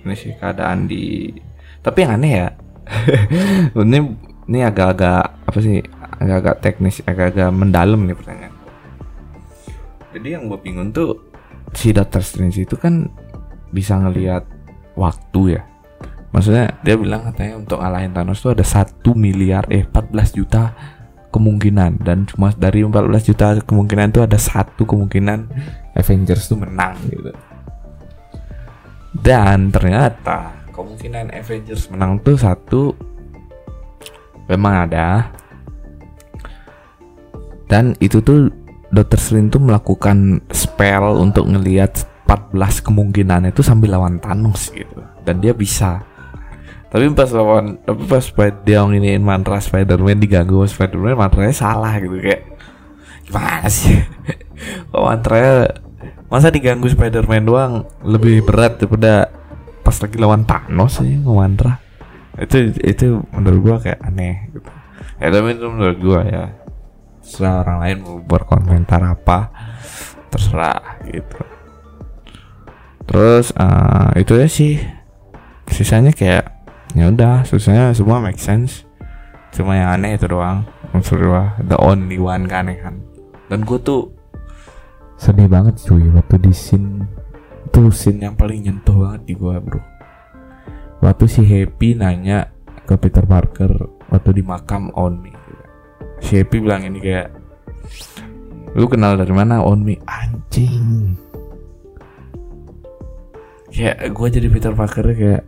Ini 0.01 0.13
sih 0.17 0.33
keadaan 0.37 0.89
di 0.89 1.29
tapi 1.85 2.01
yang 2.01 2.17
aneh 2.17 2.33
ya. 2.33 2.49
Ini 3.77 3.99
ini 4.45 4.61
agak-agak 4.61 5.23
apa 5.45 5.59
sih 5.61 5.81
agak-agak 6.21 6.55
teknis 6.61 7.01
agak-agak 7.05 7.49
mendalam 7.51 8.05
nih 8.05 8.17
pertanyaan. 8.17 8.55
Jadi 10.15 10.27
yang 10.31 10.47
gue 10.47 10.59
bingung 10.63 10.95
tuh 10.95 11.19
si 11.75 11.91
Doctor 11.91 12.23
Strange 12.23 12.63
itu 12.63 12.79
kan 12.79 13.11
bisa 13.75 13.99
ngelihat 13.99 14.47
waktu 14.95 15.59
ya. 15.59 15.61
Maksudnya 16.31 16.79
dia 16.83 16.95
bilang 16.95 17.27
katanya 17.31 17.59
untuk 17.59 17.79
ngalahin 17.79 18.11
Thanos 18.15 18.39
tuh 18.43 18.55
ada 18.55 18.63
satu 18.63 19.15
miliar 19.15 19.67
eh 19.71 19.83
14 19.83 20.35
juta 20.35 20.71
kemungkinan. 21.31 21.99
Dan 21.99 22.27
cuma 22.27 22.51
dari 22.55 22.83
14 22.83 23.27
juta 23.27 23.59
kemungkinan 23.59 24.15
itu 24.15 24.23
ada 24.23 24.39
satu 24.39 24.87
kemungkinan 24.87 25.51
Avengers 25.95 26.47
tuh 26.47 26.59
menang 26.59 26.95
gitu. 27.11 27.31
Dan 29.15 29.71
ternyata 29.71 30.51
kemungkinan 30.75 31.31
Avengers 31.31 31.87
menang 31.87 32.19
tuh 32.19 32.35
satu 32.35 32.95
memang 34.45 34.89
ada 34.89 35.29
dan 37.65 37.97
itu 37.97 38.21
tuh 38.21 38.53
Dr. 38.93 39.19
Strange 39.19 39.57
tuh 39.57 39.61
melakukan 39.61 40.39
spell 40.53 41.17
untuk 41.17 41.49
ngelihat 41.49 42.05
14 42.29 42.85
kemungkinan 42.85 43.49
itu 43.49 43.61
sambil 43.65 43.97
lawan 43.97 44.21
Thanos 44.21 44.71
gitu. 44.71 45.01
Dan 45.25 45.41
dia 45.41 45.51
bisa. 45.51 46.01
Tapi 46.89 47.11
pas 47.11 47.27
lawan 47.33 47.81
tapi 47.83 48.07
pas 48.07 48.23
dia 48.63 48.79
nginiin 48.85 49.19
mantra 49.19 49.59
Spiderman 49.59 50.21
diganggu 50.21 50.63
Spiderman 50.63 51.17
mantranya 51.17 51.51
salah 51.51 51.91
gitu 51.99 52.15
kayak 52.21 52.55
gimana 53.27 53.67
sih? 53.67 53.99
Kok 54.93 55.03
mantranya 55.03 55.75
masa 56.31 56.47
diganggu 56.53 56.87
Spiderman 56.87 57.43
doang? 57.43 57.73
Lebih 58.05 58.47
berat 58.47 58.79
daripada 58.79 59.27
pas 59.83 59.97
lagi 59.99 60.15
lawan 60.15 60.47
Thanos 60.47 61.03
sih 61.03 61.19
mantra 61.19 61.84
itu 62.35 62.75
itu 62.83 63.23
menurut 63.31 63.59
gua 63.63 63.75
kayak 63.79 63.99
aneh 64.03 64.51
gitu. 64.51 64.71
Ya 65.19 65.27
tapi 65.31 65.55
itu 65.55 65.67
menurut 65.71 65.97
gua 66.03 66.21
ya. 66.27 66.45
Terserah 67.23 67.65
orang 67.65 67.77
lain 67.81 67.97
mau 68.03 68.15
berkomentar 68.21 69.01
apa 69.01 69.49
terserah 70.29 70.99
gitu. 71.07 71.39
Terus 73.07 73.55
uh, 73.55 74.11
itu 74.19 74.33
ya 74.35 74.47
sih. 74.51 74.75
Sisanya 75.65 76.13
kayak 76.13 76.51
ya 76.93 77.09
udah 77.09 77.47
susahnya 77.47 77.95
semua 77.95 78.19
make 78.19 78.39
sense. 78.39 78.83
Cuma 79.55 79.79
yang 79.79 79.95
aneh 79.95 80.19
itu 80.19 80.27
doang 80.27 80.67
maksud 80.91 81.17
gua. 81.23 81.55
The 81.63 81.79
only 81.79 82.19
one 82.19 82.51
keanehan 82.51 83.01
dan 83.45 83.61
gue 83.61 83.77
tuh 83.77 84.09
sedih 85.21 85.45
banget 85.45 85.77
cuy 85.85 86.09
waktu 86.11 86.41
di 86.41 86.51
scene. 86.51 87.05
Tuh 87.69 87.93
scene 87.93 88.25
yang 88.25 88.35
paling 88.37 88.65
nyentuh 88.65 88.93
banget 88.93 89.21
di 89.25 89.33
gua 89.37 89.57
bro 89.61 89.94
waktu 91.03 91.25
si 91.27 91.41
Happy 91.43 91.97
nanya 91.97 92.47
ke 92.85 92.95
Peter 93.01 93.25
Parker 93.25 93.71
waktu 94.13 94.39
di 94.39 94.43
makam 94.45 94.93
Onmi. 94.93 95.33
Si 96.21 96.39
Happy 96.39 96.61
bilang 96.61 96.85
ini 96.85 97.01
kayak 97.01 97.27
lu 98.77 98.85
kenal 98.87 99.17
dari 99.17 99.33
mana 99.33 99.65
Onmi? 99.65 99.99
Anjing. 100.05 101.17
Kayak 103.73 104.15
gue 104.15 104.27
jadi 104.39 104.47
Peter 104.47 104.71
Parker 104.71 105.05
kayak 105.11 105.43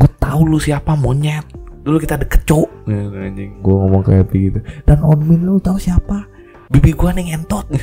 gue 0.00 0.10
tahu 0.18 0.48
lu 0.48 0.58
siapa 0.58 0.98
monyet. 0.98 1.44
Dulu 1.82 1.98
kita 1.98 2.18
deket 2.18 2.46
cok 2.46 2.88
anjing. 2.88 3.60
Gue 3.60 3.74
ngomong 3.74 4.02
kayak 4.02 4.26
Happy 4.26 4.50
gitu. 4.50 4.58
Dan 4.88 5.04
Onmi 5.04 5.38
lu 5.38 5.62
tahu 5.62 5.78
siapa? 5.78 6.26
Bibi 6.72 6.96
gue 6.96 7.10
nih 7.12 7.36
ngentot 7.36 7.68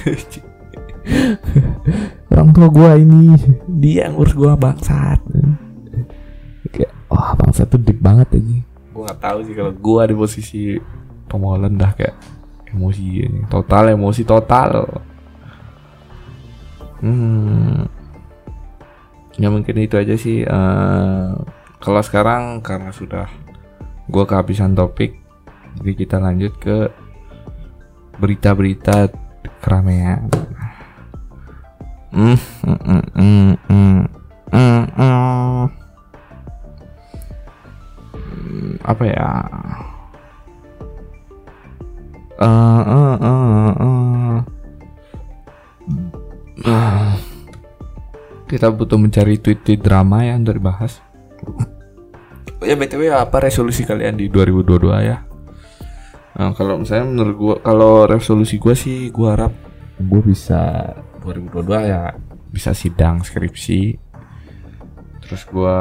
orang 2.34 2.50
tua 2.50 2.68
gue 2.74 2.92
ini. 3.06 3.38
Dia 3.70 4.10
ngurus 4.10 4.34
gue 4.34 4.50
bangsat 4.58 5.22
wah 7.20 7.36
bangsa 7.36 7.68
tuh 7.68 7.84
deep 7.84 8.00
banget 8.00 8.32
aja 8.40 8.64
gue 9.00 9.02
nggak 9.04 9.20
tahu 9.20 9.40
sih 9.44 9.56
kalau 9.56 9.72
gue 9.76 10.02
di 10.08 10.16
posisi 10.16 10.62
Tom 11.28 11.46
Holland 11.46 11.78
dah 11.78 11.92
kayak 11.94 12.16
emosi 12.74 13.06
ini. 13.26 13.42
Total 13.48 13.94
emosi 13.94 14.22
total. 14.26 14.86
Hmm. 17.00 17.88
Ya 19.40 19.48
mungkin 19.48 19.80
itu 19.80 19.96
aja 19.96 20.20
sih 20.20 20.44
uh, 20.44 21.32
kalau 21.80 22.02
sekarang 22.04 22.60
karena 22.60 22.92
sudah 22.92 23.32
gue 24.10 24.24
kehabisan 24.28 24.76
topik 24.76 25.16
jadi 25.80 25.94
kita 25.96 26.18
lanjut 26.20 26.52
ke 26.60 26.92
berita-berita 28.20 29.08
keramaian. 29.64 30.28
Hmm, 32.12 32.36
hmm, 32.36 32.80
hmm, 32.84 33.04
hmm, 33.16 33.52
hmm, 33.70 34.00
hmm, 34.52 34.84
hmm 34.98 35.89
apa 38.84 39.04
ya 39.06 39.28
uh, 42.40 42.84
uh, 42.84 43.16
uh, 43.20 43.72
uh. 43.76 44.40
Uh. 46.64 47.12
kita 48.48 48.72
butuh 48.72 48.98
mencari 49.00 49.40
tweet-tweet 49.40 49.84
drama 49.84 50.24
yang 50.24 50.44
dibahas 50.44 51.04
ya 52.64 52.76
btw 52.76 53.16
apa 53.16 53.40
resolusi 53.40 53.88
kalian 53.88 54.20
di 54.20 54.28
2022 54.28 55.08
ya 55.08 55.24
nah, 56.36 56.52
kalau 56.56 56.80
misalnya 56.80 57.08
menurut 57.08 57.36
gua 57.36 57.56
kalau 57.64 58.08
resolusi 58.08 58.60
gua 58.60 58.76
sih 58.76 59.12
gua 59.12 59.36
harap 59.36 59.54
gua 60.00 60.22
bisa 60.24 60.92
2022 61.24 61.92
ya 61.92 62.16
bisa 62.50 62.72
sidang 62.74 63.22
skripsi 63.24 64.09
terus 65.30 65.46
gue 65.46 65.78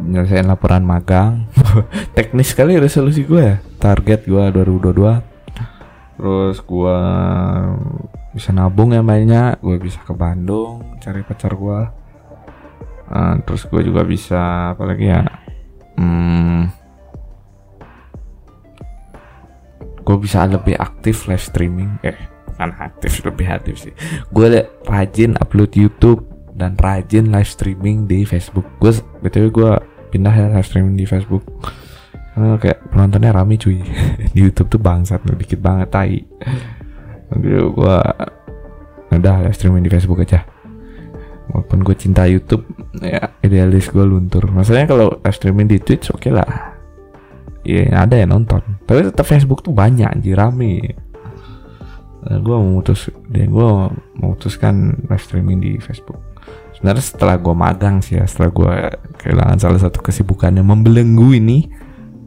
menyelesaikan 0.00 0.48
laporan 0.48 0.80
magang. 0.80 1.44
Teknis 2.16 2.56
sekali 2.56 2.80
resolusi 2.80 3.28
gue 3.28 3.42
ya. 3.44 3.56
Target 3.76 4.24
gue 4.24 4.44
2022 4.56 5.36
terus 6.16 6.64
gue 6.64 6.98
bisa 8.32 8.48
nabung 8.48 8.96
yang 8.96 9.04
banyak 9.04 9.60
gue 9.60 9.76
bisa 9.76 10.00
ke 10.00 10.16
Bandung 10.16 10.96
cari 10.96 11.20
pacar 11.20 11.52
gue 11.52 11.80
uh, 13.12 13.34
terus 13.44 13.68
gue 13.68 13.80
juga 13.84 14.02
bisa 14.02 14.72
apalagi 14.72 15.12
ya? 15.12 15.22
Hmm, 15.96 16.68
gue 20.04 20.16
bisa 20.20 20.44
lebih 20.44 20.76
aktif 20.76 21.24
live 21.24 21.40
streaming. 21.40 21.96
Eh 22.04 22.16
kan 22.56 22.72
aktif 22.80 23.20
lebih 23.24 23.48
aktif 23.48 23.80
sih. 23.80 23.94
Gue 24.32 24.68
rajin 24.84 25.36
upload 25.40 25.72
YouTube 25.72 26.35
dan 26.56 26.72
rajin 26.80 27.28
live 27.28 27.46
streaming 27.46 28.08
di 28.08 28.24
Facebook. 28.24 28.64
Gue 28.80 28.96
btw 29.20 29.52
gue 29.52 29.72
pindah 30.08 30.32
ya 30.32 30.46
live 30.48 30.64
streaming 30.64 30.96
di 30.96 31.04
Facebook 31.04 31.44
karena 32.32 32.56
kayak 32.60 32.92
penontonnya 32.92 33.32
rame 33.32 33.56
cuy 33.56 33.80
di 34.32 34.38
YouTube 34.40 34.72
tuh 34.72 34.80
bangsat 34.80 35.20
dikit 35.36 35.60
banget 35.60 35.88
tai. 35.92 36.24
Jadi 37.32 37.48
gue 37.60 37.96
udah 39.12 39.36
live 39.44 39.56
streaming 39.56 39.84
di 39.84 39.92
Facebook 39.92 40.24
aja. 40.24 40.48
Walaupun 41.46 41.86
gue 41.86 41.94
cinta 41.94 42.26
YouTube, 42.26 42.66
ya 42.98 43.22
idealis 43.44 43.92
gue 43.92 44.02
luntur. 44.02 44.50
Maksudnya 44.50 44.88
kalau 44.88 45.22
live 45.22 45.36
streaming 45.36 45.70
di 45.70 45.78
Twitch 45.78 46.10
oke 46.10 46.26
okay 46.26 46.32
lah. 46.34 46.74
Iya 47.62 48.06
ada 48.06 48.18
yang 48.18 48.34
nonton. 48.34 48.62
Tapi 48.86 49.12
tetap 49.12 49.26
Facebook 49.28 49.60
tuh 49.60 49.76
banyak 49.76 50.08
anjir 50.08 50.38
rame. 50.38 50.96
Gue 52.26 52.56
memutus, 52.58 53.06
dia 53.30 53.46
gue 53.46 53.68
memutuskan 54.18 54.98
live 55.06 55.22
streaming 55.22 55.62
di 55.62 55.78
Facebook 55.78 56.25
sebenarnya 56.76 57.04
setelah 57.04 57.36
gue 57.40 57.54
magang 57.56 58.04
sih 58.04 58.20
ya 58.20 58.24
setelah 58.28 58.50
gue 58.52 58.72
kehilangan 59.24 59.56
salah 59.56 59.80
satu 59.80 60.04
kesibukan 60.04 60.52
yang 60.52 60.68
membelenggu 60.68 61.32
ini 61.32 61.72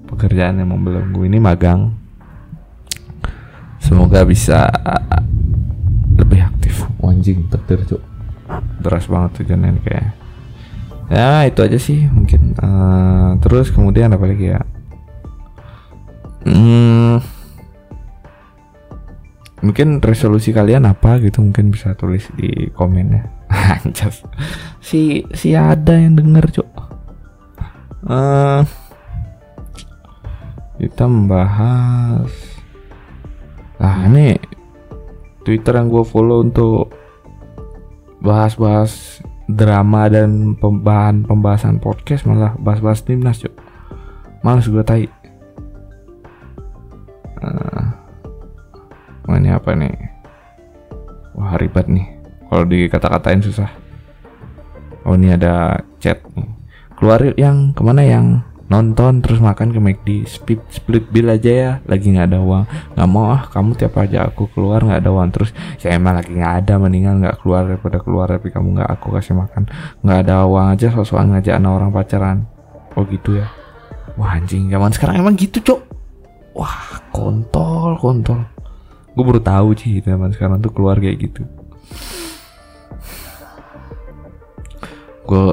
pekerjaan 0.10 0.58
yang 0.58 0.74
membelenggu 0.74 1.22
ini 1.30 1.38
magang 1.38 1.94
semoga 3.78 4.26
bisa 4.26 4.70
lebih 6.18 6.46
aktif. 6.46 6.86
Anjing 7.00 7.46
petir 7.50 7.82
cuk. 7.90 8.02
Deras 8.82 9.06
banget 9.10 9.42
tujuannya 9.42 9.70
ini 9.78 9.82
kayak 9.82 10.08
ya 11.10 11.30
itu 11.50 11.60
aja 11.66 11.78
sih 11.82 12.06
mungkin. 12.10 12.54
Uh, 12.58 13.38
terus 13.42 13.74
kemudian 13.74 14.14
apa 14.14 14.26
lagi 14.30 14.54
ya? 14.54 14.62
Hmm, 16.46 17.20
mungkin 19.60 20.00
resolusi 20.00 20.56
kalian 20.56 20.88
apa 20.88 21.20
gitu 21.20 21.44
mungkin 21.44 21.70
bisa 21.76 21.92
tulis 22.00 22.32
di 22.40 22.72
komen 22.72 23.08
ya 23.12 23.24
Anjas. 23.50 24.22
Si 24.80 25.26
si 25.34 25.58
ada 25.58 25.98
yang 25.98 26.16
denger, 26.16 26.62
Cuk. 26.62 26.70
Uh, 28.06 28.64
kita 30.80 31.04
membahas 31.04 32.32
Nah, 33.80 34.12
ini 34.12 34.36
Twitter 35.48 35.72
yang 35.80 35.88
gue 35.88 36.04
follow 36.04 36.44
untuk 36.44 36.92
bahas-bahas 38.20 39.24
drama 39.48 40.12
dan 40.12 40.60
pembahasan 40.60 41.24
pembahasan 41.24 41.76
podcast 41.80 42.28
malah 42.28 42.60
bahas-bahas 42.60 43.08
timnas, 43.08 43.40
Cuk. 43.40 43.56
Males 44.44 44.68
gue 44.68 44.84
tai. 44.84 45.08
Uh, 47.40 47.88
ini 49.40 49.48
apa 49.56 49.72
nih? 49.72 49.96
Wah, 51.40 51.56
ribet 51.56 51.88
nih 51.88 52.19
kalau 52.50 52.66
dikata-katain 52.66 53.46
susah. 53.46 53.70
Oh 55.06 55.14
ini 55.16 55.32
ada 55.32 55.86
chat 56.02 56.20
keluar 56.98 57.22
yang. 57.38 57.72
Ke 57.78 57.82
mana 57.86 58.02
yang? 58.04 58.42
Nonton 58.70 59.26
terus 59.26 59.42
makan 59.42 59.74
ke 59.74 59.80
McD. 59.82 60.10
Split 60.26 60.62
split 60.70 61.06
bill 61.10 61.30
aja 61.30 61.50
ya. 61.50 61.72
Lagi 61.86 62.10
nggak 62.10 62.28
ada 62.34 62.42
uang. 62.42 62.66
Nggak 62.98 63.10
mau 63.10 63.34
ah 63.34 63.46
kamu 63.50 63.78
tiap 63.78 63.98
aja 64.02 64.30
aku 64.30 64.50
keluar 64.54 64.82
nggak 64.82 65.06
ada 65.06 65.10
uang. 65.14 65.30
Terus 65.34 65.54
saya 65.78 65.98
emang 65.98 66.18
lagi 66.18 66.34
nggak 66.34 66.56
ada 66.66 66.74
mendingan 66.82 67.22
nggak 67.22 67.42
keluar 67.42 67.70
daripada 67.70 67.98
keluar. 68.02 68.30
Tapi 68.30 68.50
kamu 68.50 68.82
nggak 68.82 68.90
aku 68.98 69.08
kasih 69.14 69.38
makan. 69.38 69.70
Nggak 70.02 70.20
ada 70.26 70.36
uang 70.46 70.68
aja 70.74 70.88
soal 71.06 71.26
ngajak 71.30 71.54
anak 71.58 71.72
orang 71.82 71.90
pacaran. 71.94 72.38
Oh 72.98 73.06
gitu 73.06 73.42
ya? 73.42 73.50
Wah 74.18 74.38
anjing. 74.38 74.70
Zaman 74.70 74.90
sekarang 74.94 75.22
emang 75.22 75.34
gitu 75.38 75.62
cok. 75.62 75.82
Wah 76.58 77.02
kontol 77.14 77.98
kontol. 77.98 78.42
Gue 79.18 79.26
baru 79.26 79.42
tahu 79.42 79.74
sih 79.74 80.02
zaman 80.06 80.30
sekarang 80.30 80.62
tuh 80.62 80.70
keluar 80.70 81.02
kayak 81.02 81.18
gitu 81.18 81.42
gue 85.30 85.46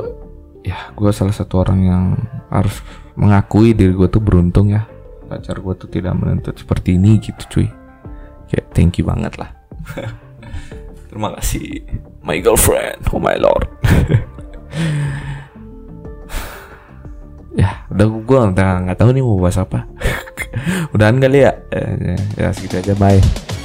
ya 0.64 0.90
gue 0.96 1.10
salah 1.12 1.36
satu 1.36 1.60
orang 1.60 1.80
yang 1.84 2.04
harus 2.48 2.80
mengakui 3.12 3.76
diri 3.76 3.92
gue 3.92 4.08
tuh 4.08 4.24
beruntung 4.24 4.72
ya. 4.72 4.88
Pacar 5.28 5.60
gue 5.60 5.74
tuh 5.76 5.88
tidak 5.92 6.16
menuntut 6.16 6.56
seperti 6.56 6.96
ini 6.96 7.20
gitu 7.20 7.42
cuy. 7.52 7.68
Kayak 8.48 8.66
thank 8.72 8.96
you 8.96 9.04
banget 9.04 9.36
lah. 9.36 9.52
Terima 11.12 11.36
kasih 11.36 11.84
my 12.24 12.40
girlfriend 12.40 13.04
oh 13.12 13.20
my 13.20 13.36
lord. 13.36 13.68
Ya 17.56 17.88
udah 17.88 18.04
gue 18.12 18.38
nggak 18.52 19.00
tahu 19.00 19.16
nih 19.16 19.24
mau 19.24 19.40
bahas 19.40 19.56
apa. 19.56 19.88
Udahan 20.92 21.16
kali 21.16 21.40
ya. 21.40 21.56
Ya, 21.72 22.16
ya 22.36 22.48
segitu 22.52 22.84
aja 22.84 22.92
bye 23.00 23.55